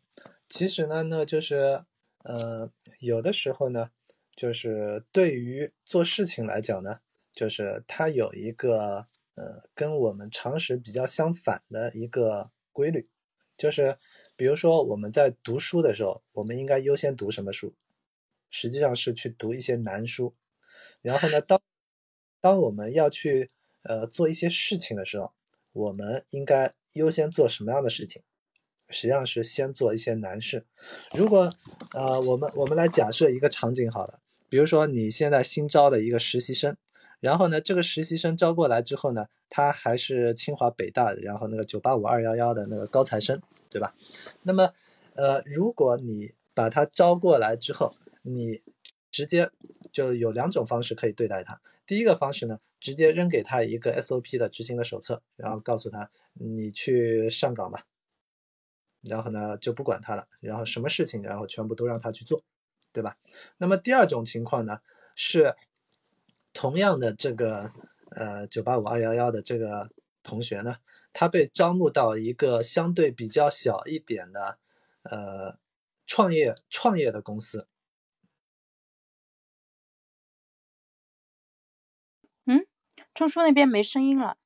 [0.47, 1.83] 其实呢，那就是
[2.23, 3.91] 呃，有的时候呢，
[4.35, 6.99] 就是对于做事情来讲呢。
[7.31, 13.09] 就是它有一个呃跟我们常识比较相反的一个规律，
[13.57, 13.97] 就是
[14.37, 17.75] 比如说我们在读书的时候，我们应该优先读什么书？
[18.49, 20.33] 实际上是去读一些难书。
[21.01, 21.61] 然后呢，当
[22.39, 23.51] 当我们要去
[23.83, 25.33] 呃做一些事情的时候，
[25.73, 28.23] 我们应该优先做什么样的事情？
[28.89, 30.65] 实际上是先做一些难事。
[31.13, 31.53] 如果
[31.91, 36.75] 呃我们我们来假设一个场景好了，比如说你现在新招的一个实习生，
[37.19, 43.93] 然后呢这个实习生招过来之后呢，他还是清华北大的，然后那个九八五二幺幺的那个高材生，对吧？
[44.43, 44.73] 那么
[45.15, 48.61] 呃如果你把他招过来之后，你
[49.11, 49.49] 直接
[49.91, 51.59] 就有两种方式可以对待他。
[51.85, 57.85] 第一个方式呢，直接扔给他一个 SOP 的执行的手册，然后告诉他你去上岗吧，
[59.01, 62.43] 然后呢就不管他了，然后什么事情然后全部都让他去做，
[62.93, 63.17] 对吧？
[63.57, 64.79] 那么第二种情况呢，
[65.15, 65.55] 是
[66.53, 67.71] 同样的这个
[68.11, 69.89] 呃九八五二幺幺的这个
[70.23, 70.77] 同学呢，
[71.13, 74.59] 他被招募到一个相对比较小一点的
[75.03, 75.59] 呃
[76.05, 77.67] 创业创业的公司。
[82.45, 82.65] 嗯
[83.13, 84.37] 钟叔那边没声音了。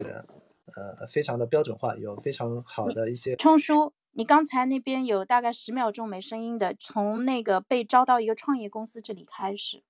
[0.00, 3.34] 呃，非常的标准化，有非常好的一些。
[3.36, 9.82] 冲叔，你刚才那边有大概十秒钟没声音的，从那个被招到一个创业公司这里开始。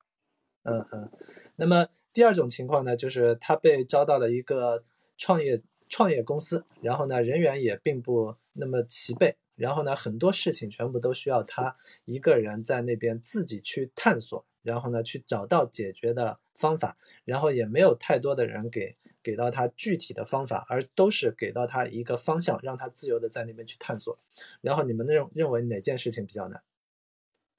[0.65, 1.11] 嗯嗯，
[1.57, 4.85] 那么第二种情况呢，就是他被招到了一个
[5.17, 9.37] 创业创业公司，然后呢，人员也并不那么齐备。
[9.55, 24.19] 然后呢，很多事情全部都需要他一个人在那边自己去探索，然后呢，去找到解决的方法，然后也没有太多的人给给到他具体的方法，而都是给到他一个方向，让他自由的在那边去探索。
[24.61, 26.63] 然后你们认认为哪件事情比较难？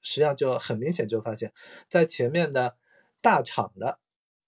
[0.00, 1.52] 实际上就很明显就发现，
[1.88, 2.76] 在前面的
[3.20, 3.98] 大厂的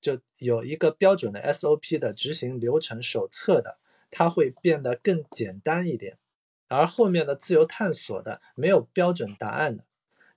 [0.00, 3.78] 就有一个标准的 SOP 的执行流程手册的，
[4.10, 6.18] 它会变得更简单一点。
[6.68, 9.84] 而后面的自由探索的没有标准答案的，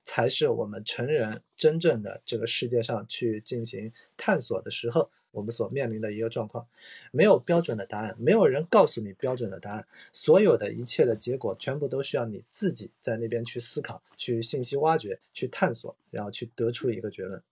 [0.03, 6.65] 才是我们成人真正的这个世界上去进行探索的时候，我们所面临的一个状况。
[7.12, 17.43] 没有标准的答案，没有人告诉你标准的答案，所有的一切的结果全部都需要你自己在那边去思考、去信息挖掘、去探索，然后去得出一个结论，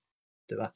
[0.47, 0.73] 对吧？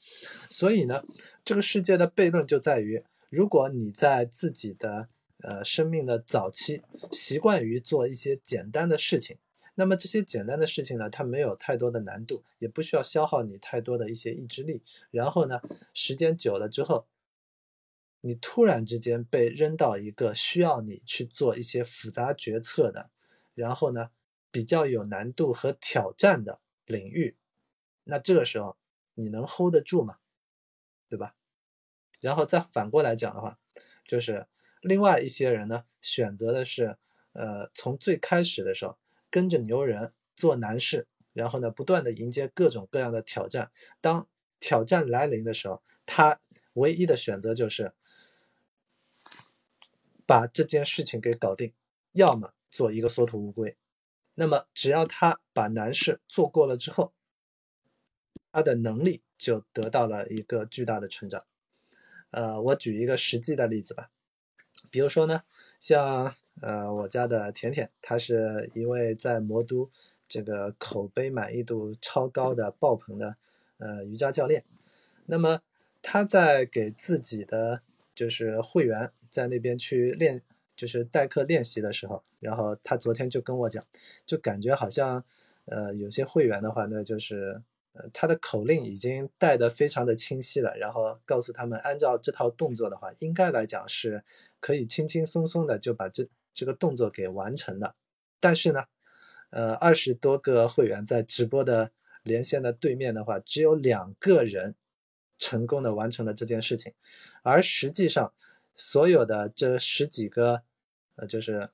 [0.50, 1.04] 所以呢，
[1.44, 5.08] 这个世界的悖论就在于，如果你在自己的
[5.44, 9.38] 呃，生命的早期习惯于做一些简单的事情，
[9.80, 14.82] 那么这些简单的事情呢，它没有太多的难度，也不需要消耗你太多的一些意志力。
[15.12, 15.62] 然后呢，
[15.94, 17.06] 时间久了之后，
[18.22, 23.12] 你突然之间被扔到一个需要你去做一些复杂决策的，
[23.54, 24.10] 然后呢，
[24.50, 27.36] 比较有难度和挑战的领域，
[28.06, 28.78] 那这个时候
[29.14, 30.18] 你能 hold 得住吗？
[31.08, 31.36] 对吧？
[32.20, 33.60] 然后再反过来讲的话，
[34.06, 34.48] 就是。
[34.82, 36.98] 另外一些人呢，选择的是，
[37.34, 38.96] 呃，从最开始的时候
[39.30, 43.72] 跟着牛人做难事，然后呢，不断的迎接各种各样的挑战。
[44.02, 44.28] 当
[44.60, 46.40] 挑战来临的时候，他
[46.74, 47.94] 唯一的选择就是
[50.26, 51.74] 把这件事情给搞定，
[52.12, 53.78] 要么做一个缩头乌龟。
[54.36, 57.14] 那么，只要他把难事做过了之后，
[58.52, 61.46] 他的能力就得到了一个巨大的成长。
[62.30, 64.12] 呃，我举一个实际的例子吧。
[64.92, 65.44] 比如说呢，
[65.80, 69.90] 像呃我家的甜甜，她是一位在魔都
[70.28, 73.38] 这个口碑满意度超高的爆棚的
[73.78, 74.64] 呃瑜伽教练。
[75.26, 75.62] 那么
[76.02, 77.82] 他在给自己的
[78.16, 80.42] 就是会员在那边去练，
[80.76, 83.86] 就是代课练习的时候，然后他昨天就跟我讲，
[84.26, 85.24] 就感觉好像
[85.66, 87.62] 呃有些会员的话呢，就是
[87.94, 88.10] 呃。
[88.14, 94.24] 他的口令已经带得非常的清晰了，然后告诉他们，按照这套动作的话，应该来讲是
[94.60, 96.28] 可以轻轻松松的就把这
[96.58, 97.94] 这个动作给完成的。
[98.40, 98.80] 但是呢，
[99.52, 101.92] 呃，二十多个会员在直播的
[102.24, 104.74] 连线的对面的话，只有两个人
[105.38, 106.94] 成功的完成了这件事情，
[107.44, 108.34] 而实际上
[108.76, 110.64] 所有的这十几个，
[111.18, 111.70] 呃，就是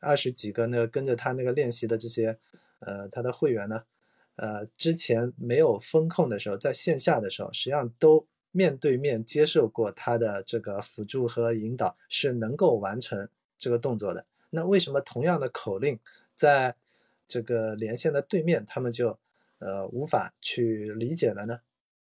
[0.00, 2.38] 二十几个那个跟着他那个练习的这些，
[2.80, 3.82] 呃，他的会员呢。
[4.36, 13.28] 呃，之前没有风控的时候，在线下的时候，实际上都面对面接受过他的这个辅助和引导，是能够完成
[13.62, 14.24] 这个动作的。
[14.50, 16.00] 那为什么同样的口令，
[16.34, 16.74] 在
[17.28, 19.16] 这个连线的对面，他们就
[19.60, 21.60] 呃无法去理解了呢？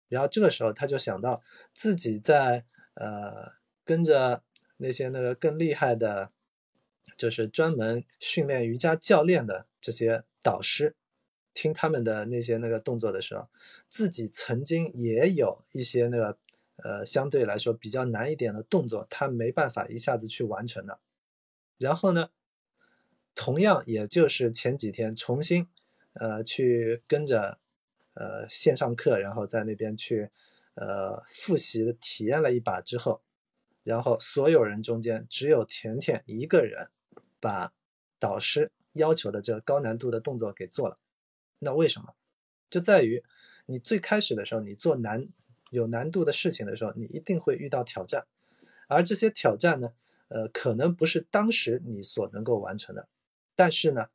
[0.08, 1.44] 然后这个时候他就想到
[1.74, 3.52] 自己在呃
[3.84, 4.44] 跟着
[4.78, 6.32] 那些那个更厉害的，
[7.18, 10.96] 就是专门训练瑜伽教练的这些导师。
[11.54, 13.50] 听他们的那些那个动作的时候，
[13.90, 16.38] 自己曾经也有一些那个
[16.82, 21.00] 呃相对来说比较难一点的动作，他没办法一下子去完成的。
[21.82, 22.30] 然后呢，
[23.34, 25.68] 同样也就是前几天重新
[26.14, 27.60] 呃去跟着
[28.14, 30.30] 呃线上课，然后在那边去
[30.76, 33.20] 呃复习体验了一把之后，
[33.84, 36.92] 然后所有人中间只有甜甜一个人
[37.40, 37.74] 把
[38.20, 41.00] 导师要求的这个高难度的动作给做了。
[41.58, 42.14] 那为什么？
[42.70, 43.24] 就在于
[43.66, 45.28] 你最开始的时候，你做难
[45.72, 48.28] 有难度的事情的时候，你一定会遇到挑战，
[48.88, 49.94] 而这些挑战呢，
[50.32, 53.10] 呃，可能不是当时你所能够完成的，
[53.54, 54.08] 但是呢，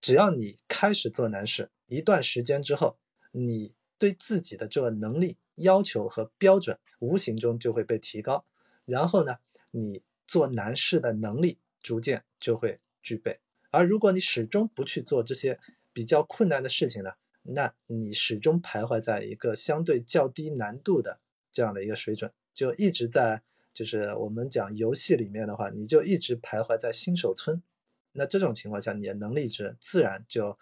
[0.00, 2.96] 只要你开始做难事，一段时间之后，
[3.30, 8.44] 你对自己的这个能力要求和标准，无形中就会被提高，
[8.84, 9.36] 然后呢，
[9.70, 13.38] 你做难事的能力逐渐就会具备。
[13.70, 15.60] 而如果你始终不去做这些，
[15.92, 21.20] 比较困难的事情呢，那你始终徘徊在一个相对较低难度的
[21.52, 23.42] 这样的一个水准，就一直在
[23.78, 27.62] 就是我们讲游戏里面的话，你就一直徘徊在新手村。
[28.10, 30.58] 那这种情况下，你的能力值自然就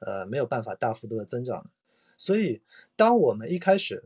[0.00, 1.70] 呃没有办法大幅度的增长了。
[2.16, 2.62] 所以，
[2.96, 4.02] 当我们一开始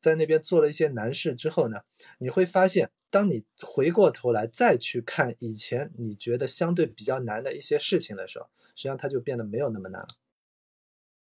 [0.00, 1.82] 在那边做了一些难事之后呢，
[2.16, 10.16] 你会发现，当你回过头来再去看以前你觉得相对比较难的一些事情的时候，实际上它就变得没有那么难了。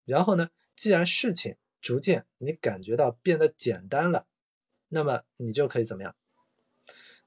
[0.05, 4.27] 然后呢，既然事情逐渐你感觉到变得简单了，
[4.89, 6.15] 那么你就可以怎么样？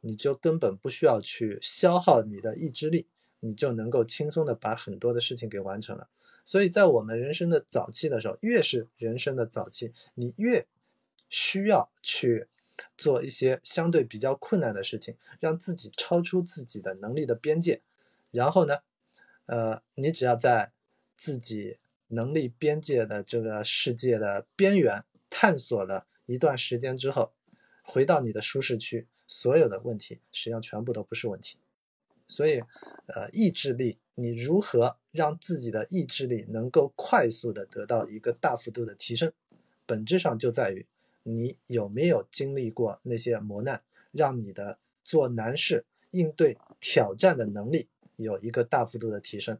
[0.01, 3.07] 你就根本不需要去消耗你的意志力，
[3.41, 6.09] 你就能够轻松的把很多的事情给完成了。
[6.45, 10.67] 所以在我们人生的早期的时候，越是人生的早期，你越
[11.29, 12.49] 需要去
[12.97, 17.83] 做一些相对比较困难的事情，让自己超出自己的能力的边界。
[18.31, 18.79] 然后呢，
[19.47, 20.73] 呃，你只要在
[21.17, 21.79] 自己。
[22.11, 27.31] 能力边界的这个世界的边缘探索了一段时间之后，
[27.83, 31.59] 回到你的舒适区，所有的问题实际上全部都不是问题。
[32.27, 32.59] 所以，
[33.07, 39.33] 呃，意志力，你如何让自己的意志力能够快速的得到一个大幅度的提升，
[39.87, 40.85] 本质上就在于
[41.23, 49.59] 你有没有经历过那些磨难，让你的做难事、应对挑战的能力有一个大幅度的提升。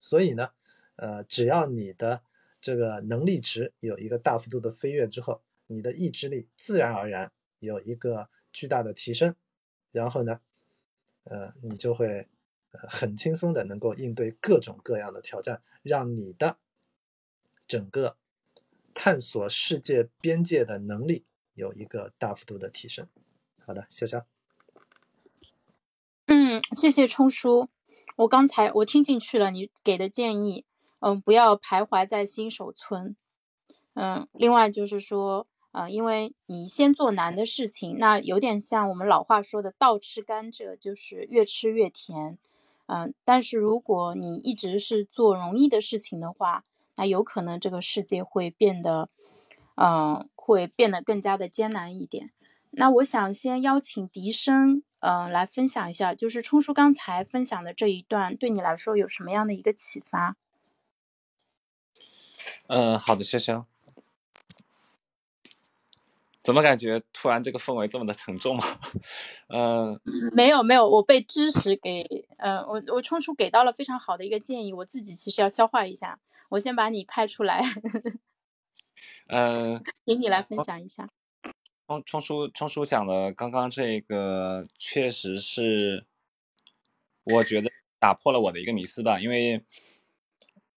[0.00, 0.50] 所以呢？
[0.96, 2.22] 呃，只要你的
[2.60, 8.28] 这个能力值有一个大幅度的飞跃之后，你的意志力自然而然有一个
[8.58, 9.36] 巨大的提升，
[9.92, 10.40] 然后呢，
[11.22, 12.26] 呃，你就会
[12.72, 16.58] 呃很轻松的能够应对各种各样的挑战，让你的
[17.68, 18.16] 整个
[18.92, 23.06] 探索世界边界的能力有一个大幅度的提升。
[23.64, 24.24] 好的，潇潇。
[26.26, 27.68] 嗯，谢谢冲叔，
[28.16, 30.64] 我刚才我听进去了你给的建议。
[30.98, 33.14] 嗯，不要徘徊在新手村。
[33.94, 35.46] 嗯，另外就是说，
[35.78, 42.36] 呃，因为你先做难的事情，那有点像我们老话说的“倒吃甘蔗”，就是越吃越甜。
[42.86, 46.64] 嗯，但是如果你一直是做容易的事情的话，
[46.96, 49.08] 那有可能这个世界会变得，
[49.76, 52.32] 嗯，会变得更加的艰难一点。
[52.70, 60.34] 那我想先邀请笛声，嗯，来分享一下，就是冲叔刚才分享的这一段，对你来说有什么样的一个启发？
[62.66, 63.77] 嗯，好的，谢谢。
[66.48, 68.80] 怎么感觉突然这个氛围这么的沉重啊？
[69.52, 70.00] 嗯，
[70.32, 76.18] 没有没有，我被知识给，呃，我我冲叔给到了非常好的一个建议，我自己其实要消化一下。
[76.48, 77.60] 我先把你派出来。
[79.28, 81.10] 嗯，请你来分享一下。
[81.86, 86.06] 冲冲叔冲叔讲的刚刚这个确实是，
[87.24, 89.62] 我觉得打破了我的一个迷思吧，因为。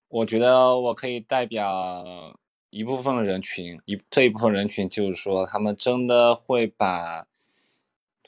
[0.10, 2.38] 我觉得我可以代表
[2.72, 7.28] 一部分的人群，一这一部分人群就是说，他们真的会把，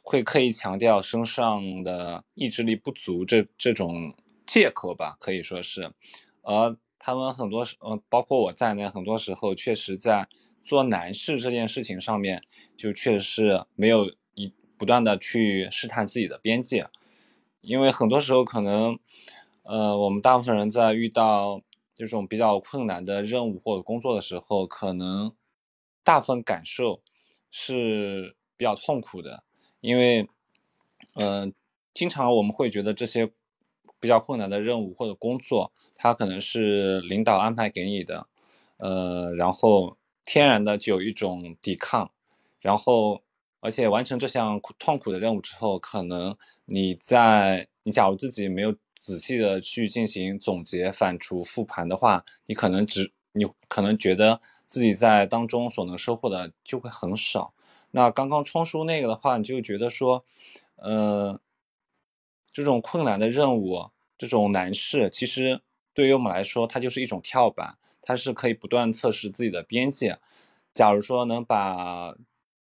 [0.04, 4.14] 会刻意强调身上的意志力不足这这种
[4.46, 5.94] 借口吧，可以说是，
[6.42, 10.28] 而他们很多时，呃，包括我在内，很多时候确实在
[10.62, 12.44] 做难事这件事情上面，
[12.76, 16.88] 就确实是没有一不断的去试探自己的边界，
[17.62, 19.00] 因为很多时候可能，
[19.64, 21.62] 呃，我们大部分人在遇到
[21.96, 25.34] 这种比较困难的任务或者工作的时候，可能
[26.04, 27.02] 大部分感受
[27.52, 29.44] 是比较痛苦的，
[29.82, 30.28] 因为，
[31.16, 31.54] 嗯，
[31.94, 33.32] 经常我们会觉得这些
[34.00, 38.28] 比较困难的任务或者工作，它可能是领导安排给你的，
[38.78, 42.12] 呃，然后天然的就有一种抵抗，
[42.60, 43.22] 然后
[43.60, 46.36] 而且完成这项痛苦的任务之后，可能
[46.66, 48.76] 你在你假如自己没有。
[49.04, 57.54] 仔细的去进行总结、反刍、复盘的话，你可能只你可能觉得自己在当中所能收获的就会很少。
[57.92, 60.24] 那刚刚冲叔那个的话，你就觉得说，
[60.78, 61.38] 呃，
[62.54, 65.60] 这种困难的任务，这种难事，其实
[65.94, 70.18] 对于我们来说，它就是一种跳板，它是可以不断测试自己的边界。
[70.72, 72.16] 假如说能把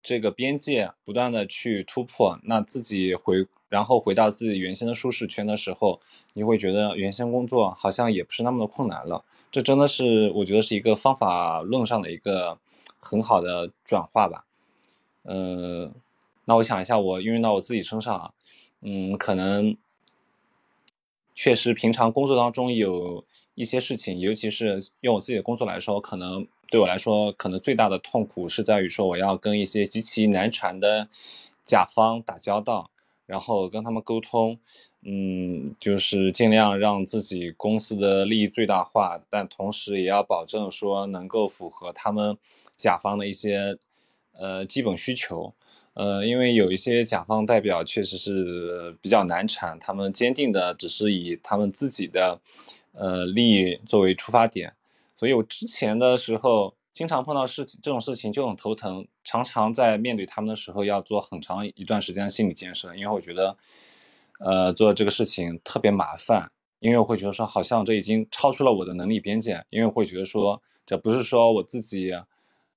[0.08, 6.00] 这个边界不断的去突破，那自己回，然后回到自己原先的舒适圈的时候，
[6.36, 9.26] 你会觉得原先工作好像也不是那么的困难了。
[9.52, 12.60] 这真的是我觉得是一个方法论上的一个
[13.00, 14.46] 很好的转化吧。
[15.24, 15.92] 呃，
[16.46, 18.32] 那我想一下，我运用到我自己身上啊，
[18.82, 19.76] 嗯，可能
[21.34, 23.26] 确实平常工作当中有
[23.56, 26.48] 一些事情，尤其是用我自己的工作来说，可能。
[26.70, 31.08] 对我来说，可能最大的痛苦是在于说，我要跟一些极其难缠的
[31.64, 32.90] 甲方打交道，
[33.26, 34.60] 然后跟他们沟通，
[35.04, 42.38] 嗯，就是尽量让自己公司的利益最大化，但同时也要保证说能够符合他们
[42.76, 43.78] 甲方的一些
[44.34, 45.54] 呃基本需求，
[45.94, 52.42] 呃，因为有一些甲方代表确实是比较难缠，他们坚定的只是以他们自己的
[52.94, 54.74] 呃利益作为出发点。
[55.16, 63.58] 所以我之前的时候，经常碰到事情这种事情就很头疼，常常在面对他们的时候要做很长一段时间的心理建设，因为我觉得，
[64.40, 72.12] 呃，做这个事情特别麻烦，因为我会觉得说好像这已经超出了我的能力边界，因为我会觉得说这不是说我自己，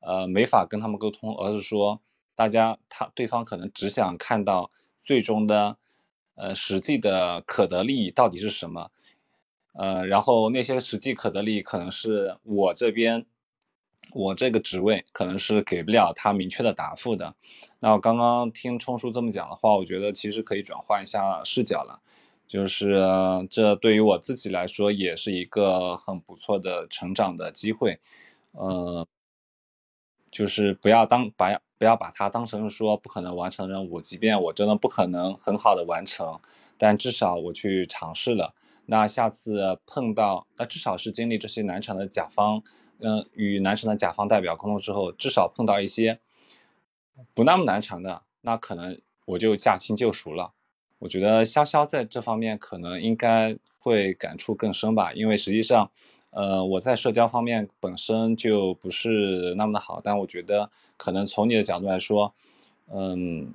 [0.01, 2.01] 呃，没法跟他们沟通，而是说
[2.34, 4.70] 大家他对方可能只想看到
[5.03, 5.76] 最终的，
[6.36, 8.91] 呃，实际的可得利益到底是什么。
[9.79, 13.24] 呃，然后那些实际可得利，可能是我这边，
[14.12, 17.37] 我这个职位可能是给不了他明确的答复的。
[17.79, 22.01] 那我刚刚听冲叔这么讲的话，我觉得其实可以转换一下视角了，
[22.49, 22.99] 就是
[23.49, 28.01] 这对于我自己来说也是一个很不错的成长的机会。
[28.51, 29.07] 呃，
[30.29, 36.41] 就是不要当把不要把它当成说不可能完成任务，即便我真的不可能很好的完成，
[36.76, 38.55] 但至少我去尝试了。
[38.91, 42.62] 那下次碰到，那至少是经历这些难缠的甲方，
[43.01, 46.18] 嗯，与难缠的甲方代表沟通之后，至少碰到一些
[47.34, 50.55] 不那么难缠的，那可能我就驾轻就熟了。
[51.01, 55.91] 我觉得潇潇在这方面可能应该会感触更深吧，因为实际上，
[56.30, 62.32] 呃，我在社交方面本身就不是那么的好，但我觉得可能从你的角度来说，
[62.91, 63.53] 嗯，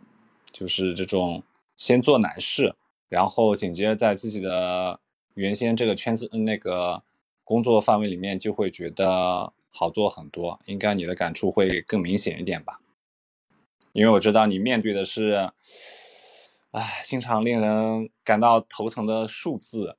[0.51, 1.41] 就是这种
[1.75, 2.75] 先做难事，
[3.09, 4.99] 然后紧接着在自己的。
[5.33, 7.03] 原先这个圈子那个
[7.43, 12.79] 工作范围里面就会觉得好做很多，应该你的感触会更明显一点吧？
[13.91, 15.51] 因为我知道你面对的是，
[16.71, 19.97] 唉，经常令人感到头疼的数字。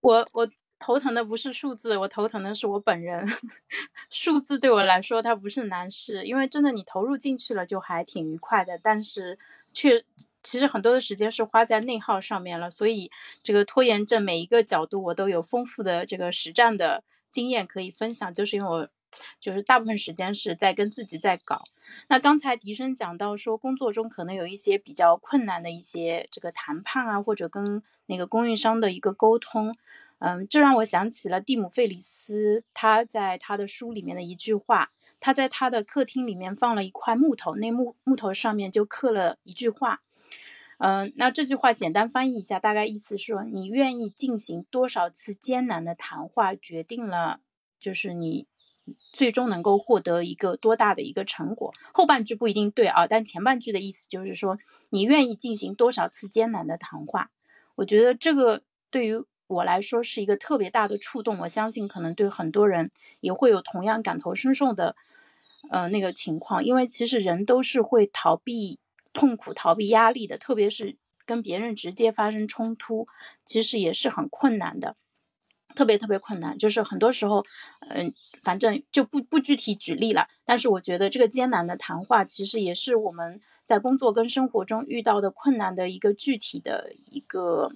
[0.00, 0.48] 我我
[0.78, 3.26] 头疼的不是数字，我头疼的是我本人。
[4.10, 9.38] 数字对我来说它不是难事，因为真的你投入进去了就还挺愉快的，但是
[9.76, 10.04] 却。
[10.48, 13.10] 其实很多的时间是花在内耗上面了，所以
[13.42, 17.02] 这个拖延症每一个角度我都有丰富的这个实战的
[17.32, 18.88] 经验可以分享，就是因为我
[19.40, 21.64] 就是大部分时间是在跟自己在搞。
[22.06, 29.76] 那刚才笛声讲到说，工作中可能有一些比较困难的一些这个谈判啊，或者跟那个供应商的一个沟通，
[30.20, 40.02] 嗯，这让我想起了蒂姆·费里斯他在他的书里面的一句话，他在他的客厅里面放了一块木头，那木木头上面就刻了一句话。
[40.78, 47.40] 嗯，那这句话简单翻译一下，大概意思是说，你愿意进行多少次艰难的谈话，决定了
[47.80, 48.46] 就是你
[49.12, 51.72] 最终能够获得一个多大的一个成果。
[51.94, 54.58] 后半句不一定对啊，但前半句的意思就是说，
[54.90, 57.30] 你愿意进行多少次艰难的谈话。
[57.76, 62.90] 我觉得这个对于我来说是一个特别大的触动，我相信可能对很多人
[63.20, 64.96] 也会有同样感同身受的，
[65.70, 68.78] 呃，那个情况，因为其实人都是会逃避。
[69.18, 73.08] 痛苦、逃避压力的，特别是跟别人直接发生冲突，
[73.46, 74.94] 其实也是很困难的，
[75.74, 76.58] 特别特别困难。
[76.58, 77.42] 就是很多时候，
[77.88, 80.28] 嗯，反正就不不具体举例了。
[80.44, 87.72] 但是我觉得这个艰难的谈话，其实也是我们在工作跟生活中遇到的困难的一个具体的一个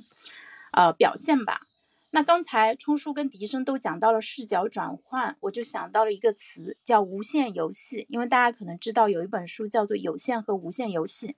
[0.72, 1.66] 呃表现吧。
[2.12, 8.06] 那刚才冲叔跟笛声都讲到了视角转换，我就想到了一个词叫无限游戏。
[8.08, 11.28] 因为大家可能知道有一本书叫做《有限和无限游戏》，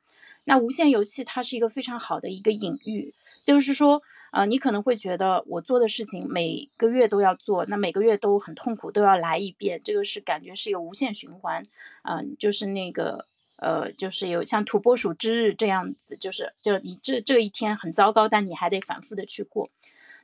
[0.45, 3.13] 那无限游戏它是一个非常好的一个隐喻，
[3.45, 11.67] 就是说，呃，你可能会觉得我做的事情每个月都要做，那每个月都很痛苦，都要来一遍，这个是感觉是一个无限循环，
[12.05, 13.27] 嗯，就是那个。
[13.63, 19.71] 呃，就是有像土拨鼠之日这样子，就是就你这这一天很糟糕，但你还得反复的去过。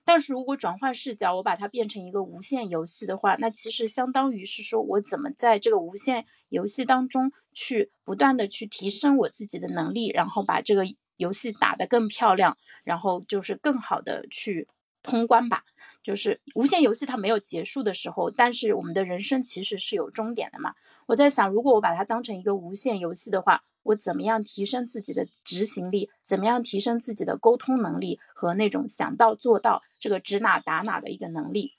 [0.04, 10.84] 但是如果转换视角，我把它变成一个无限游戏的话，那其实相当于是说我怎么在这个无限游戏当中去不断的去提升我自己的能力，然后把这个
[11.16, 14.66] 游戏打得更漂亮，然后就是更好的去
[15.02, 15.64] 通关吧。
[16.08, 20.72] 就是无限游戏它没有结束的时候，但是我们的人生其实是有终点的嘛。
[21.04, 26.08] 我在想，如果我把它当成一个无限游戏的话，我怎么样提升自己的执行力？
[26.22, 31.74] 怎么样提升自己的沟通能力和那种想到做到、这个指哪打哪的一个能力？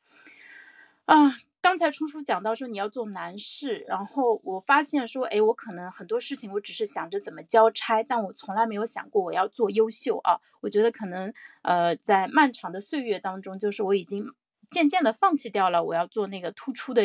[1.06, 10.40] 啊，刚才初初讲到说你要做难事，然后我发现说，哎，我可能很多事情我只是想着怎么交差，但我从来没有想过我要做优秀啊。
[10.62, 14.34] 我觉得可能呃，在漫长的岁月当中，就是我已经。
[14.72, 17.02] 渐渐的放弃掉了我要做那个突出的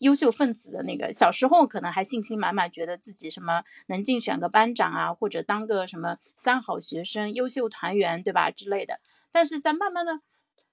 [0.00, 9.00] 优秀分子的那个，小时候可能还信心满满，觉得自己什么能竞选个班长啊，或者当个什么三好学生、优秀团员，对吧之类的。
[9.32, 10.20] 但是在慢慢的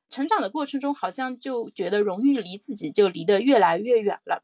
[0.10, 4.44] 成长的过程中，好像就觉得荣誉离自己就离得越来越远了。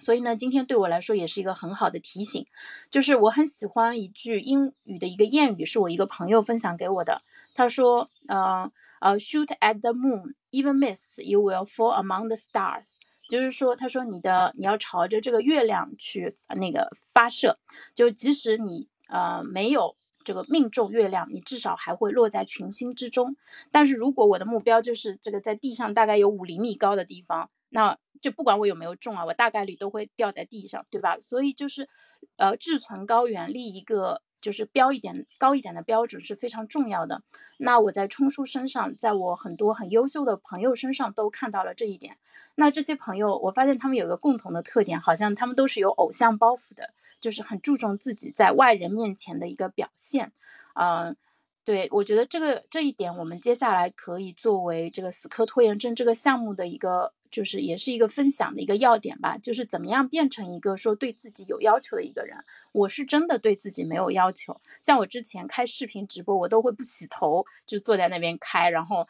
[0.00, 2.46] 所以呢，今天对我来说也是一个很好的提醒，
[2.90, 7.22] 就是我很喜欢一句英语的一个谚语，是我一个朋友分享给我的。
[7.54, 8.70] 他说，呃。
[9.00, 12.94] 呃，shoot at the moon, even miss, you will fall among the stars。
[13.28, 17.60] 就是说，他说你的你要朝着这个月亮去那个发射，
[17.94, 19.94] 就即使你呃没有
[20.28, 23.34] 这个命中月亮，你至少还会落在群星之中。
[23.72, 31.16] 但是如果我的目标就是这个在地上大概有五厘米高的地方，那就不管我有没有中啊，我大概率都会掉在地上，对吧？
[31.18, 31.88] 所以就是，
[32.36, 34.20] 呃，志存高远，立一个。
[34.40, 37.22] 就是标一点高一点的标准是非常重要的。
[37.58, 42.16] 那我在冲叔身上，在我很多很优秀的朋友身上都看到了这一点。
[42.54, 50.32] 那这些朋友，我发现他们有个共同的特点，好像他们都是有偶像包袱的，就是很注重自己在外人面前的一个表现。
[50.74, 51.16] 嗯，
[51.64, 57.12] 对我觉得这个这一点，我们接下来可以作为这个死磕拖延症这个项目的一个。
[57.30, 62.36] 就是也是一个分享的一个要点吧，就是怎么样变成一个说对自己有要求的一个人。
[62.72, 69.06] 我是真的对自己没有要求，像我之前开视频直播，我都会不洗头就坐在那边开，然后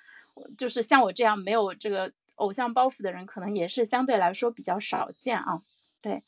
[0.57, 5.63] 就是像我这样没有这个偶像包袱的人，可能也是相对来说比较少见啊。
[6.01, 6.23] 对，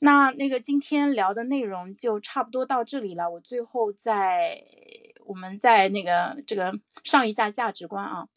[0.00, 4.62] 那那个今天聊的内容就差不多到这里了，我最后再
[5.24, 6.72] 我们再那个这个
[7.04, 8.28] 上一下价值观啊。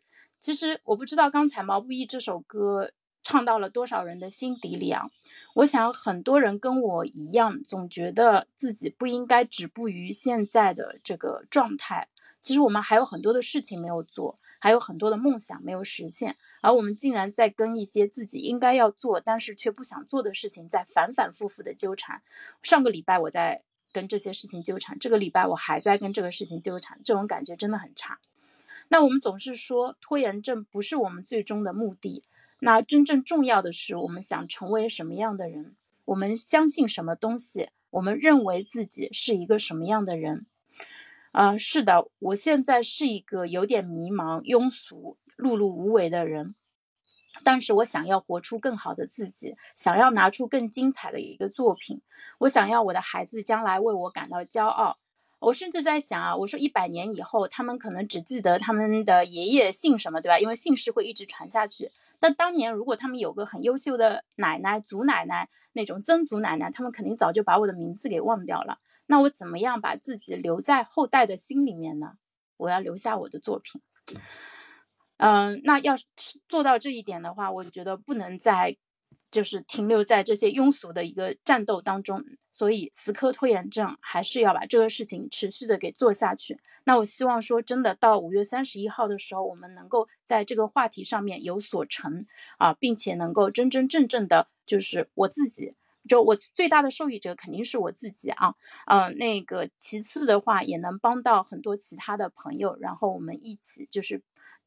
[0.41, 5.05] 其实我不知道刚才毛不易这首歌唱到了多少人的心底里啊！
[5.53, 12.07] 我想很多人跟我一样，总觉得自己不应该止步于现在的这个状态。
[12.39, 22.23] 其实我们还有很多的事情没有做，还有很多的梦想没有实现，而我们竟然在跟一些自己应该要做但是却不想做的事情在反反复复的纠缠。
[22.63, 23.61] 上个礼拜我在
[23.91, 28.19] 跟这些事情纠缠，这个礼拜我还在跟这个事情纠缠，这种感觉真的很差。
[28.87, 32.23] 那我们总是说拖延症不是我们最终的目的，
[32.59, 40.45] 那真正重要的是我们想成为什么样的人，我们相信什么东西，我们认为自己是一个什么样的人。
[41.31, 46.55] 啊，是的，我现在是一个有点迷茫、庸俗、碌碌无为的人，
[47.43, 52.01] 但是我想要活出更好的自己，想要拿出更精彩的一个作品，
[52.39, 54.97] 我想要我的孩子将来为我感到骄傲。
[55.41, 60.37] 我甚至在想啊，我说一百年以后，他们可能只记得他们的爷爷姓什么，对吧？
[60.37, 61.91] 因为姓氏会一直传下去。
[62.19, 68.77] 但当年如果他们有个很优秀的奶奶、祖奶奶那种曾祖奶奶，他们肯定早就把我的名字给忘掉了。
[69.07, 72.13] 那我怎么样把自己留在后代的心里面呢？
[72.57, 73.81] 我要留下我的作品。
[75.17, 76.05] 嗯，那要是
[76.47, 78.77] 做到这一点的话，我觉得不能再。
[79.31, 86.59] 就是停留在这些庸俗的一个战斗当中，所以死磕拖延症还是要把这个事情持续的给做下去。
[86.83, 92.25] 那我希望说，真的到五月三十一号的时候，我们能够在这个话题上面有所成
[92.57, 95.75] 啊，并且能够真真正正的，就是我自己，
[96.09, 98.55] 就我最大的受益者肯定是我自己啊，
[98.87, 104.21] 嗯，那个其次的话也能帮到很多其他的朋友，然后我们一起就是。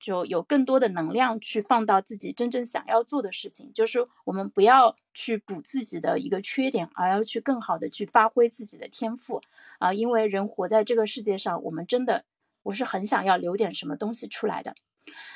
[0.05, 9.41] 就有更多的能量去放到自己真正想要做的事情，就是我们不要去补自己的一个缺点，而要去更好的去发挥自己的天赋
[9.79, 9.95] 啊！
[9.95, 12.27] 因为人活在这个世界上，我们真的，
[12.65, 14.75] 我是很想要留点什么东西出来的。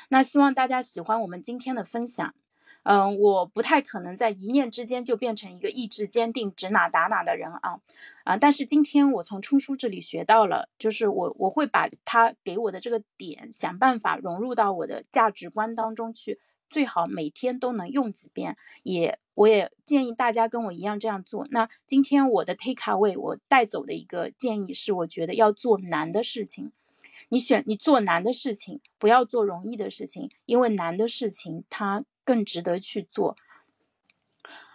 [0.09, 2.35] 那希望大家喜欢我们今天的分享。
[2.83, 7.79] 嗯，我不太可能在一念之间就变成一个意志坚定、指哪打哪的人啊
[8.23, 8.37] 啊！
[8.37, 18.55] 但是今天我从冲叔这里学到了，就是我我会把他给我的这个点想办法融入到我的价值观当中去，最好每天都能用几遍。
[18.83, 21.47] 也我也建议大家跟我一样这样做。
[21.51, 26.71] 那今天我的 take away 我带走的一个建议是，我觉得要做难的事情。
[27.29, 33.35] 你选你做难的事情，不要做容易的事情，因为难的事情它更值得去做。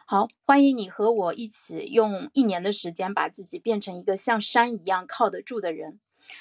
[0.06, 6.00] 好，欢迎你和我一起用一年的时间，把自己变成一个像山一样靠得住的人。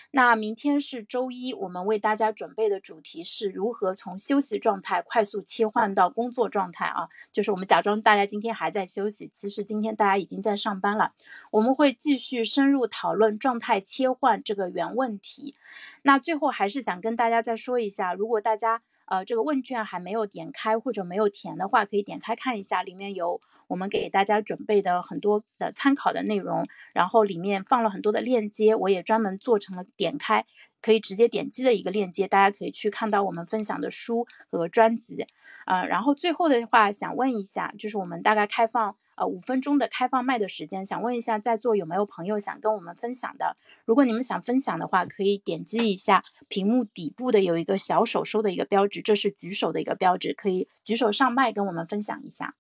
[0.10, 11.14] 那明天是周一，我们为大家准备的主题是如何从休息状态快速切换到工作状态啊，就是我们假装大家今天还在休息，其实今天大家已经在上班了。
[11.52, 15.54] 我们会继续深入讨论状态切换这个原问题。
[16.02, 23.42] 那最后还是想跟大家再说一下，如果大家呃这个问卷还没有点开或者没有填的话，可以点开看一下，里面有。
[23.68, 30.46] 我们给大家准备的很多的参考的内容，然后里面放了很多的链接，我也专门做成了点开
[30.82, 35.26] 可以直接点击的一个链接，大家可以去看到我们分享的书和专辑。
[35.66, 43.58] 呃，然后最后的话想问一下，就是我们大概开放呃五分钟的开放麦的时间，想问一下在座有没有朋友想跟我们分享的？
[43.86, 52.56] 如果你们想分享的话，可以点击一下屏幕底部的有一个小手收的一个标志，这是举手的一个标志，可以举手上麦跟我们分享一下。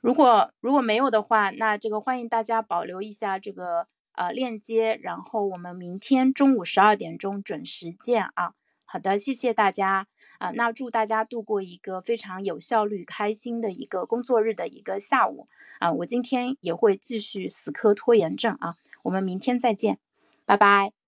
[0.00, 8.54] 如果如果没有的话，那这个欢迎大家保留一下这个呃链接，然后我们明天中午十二点钟准时见啊！
[8.92, 10.50] 好的，谢谢大家啊！
[10.50, 15.90] 那祝大家度过一个非常有效率、开心的一个工作日的一个下午啊！
[15.90, 18.76] 我今天也会继续死磕拖延症啊！
[19.04, 19.98] 我们明天再见，
[20.44, 21.01] 拜拜。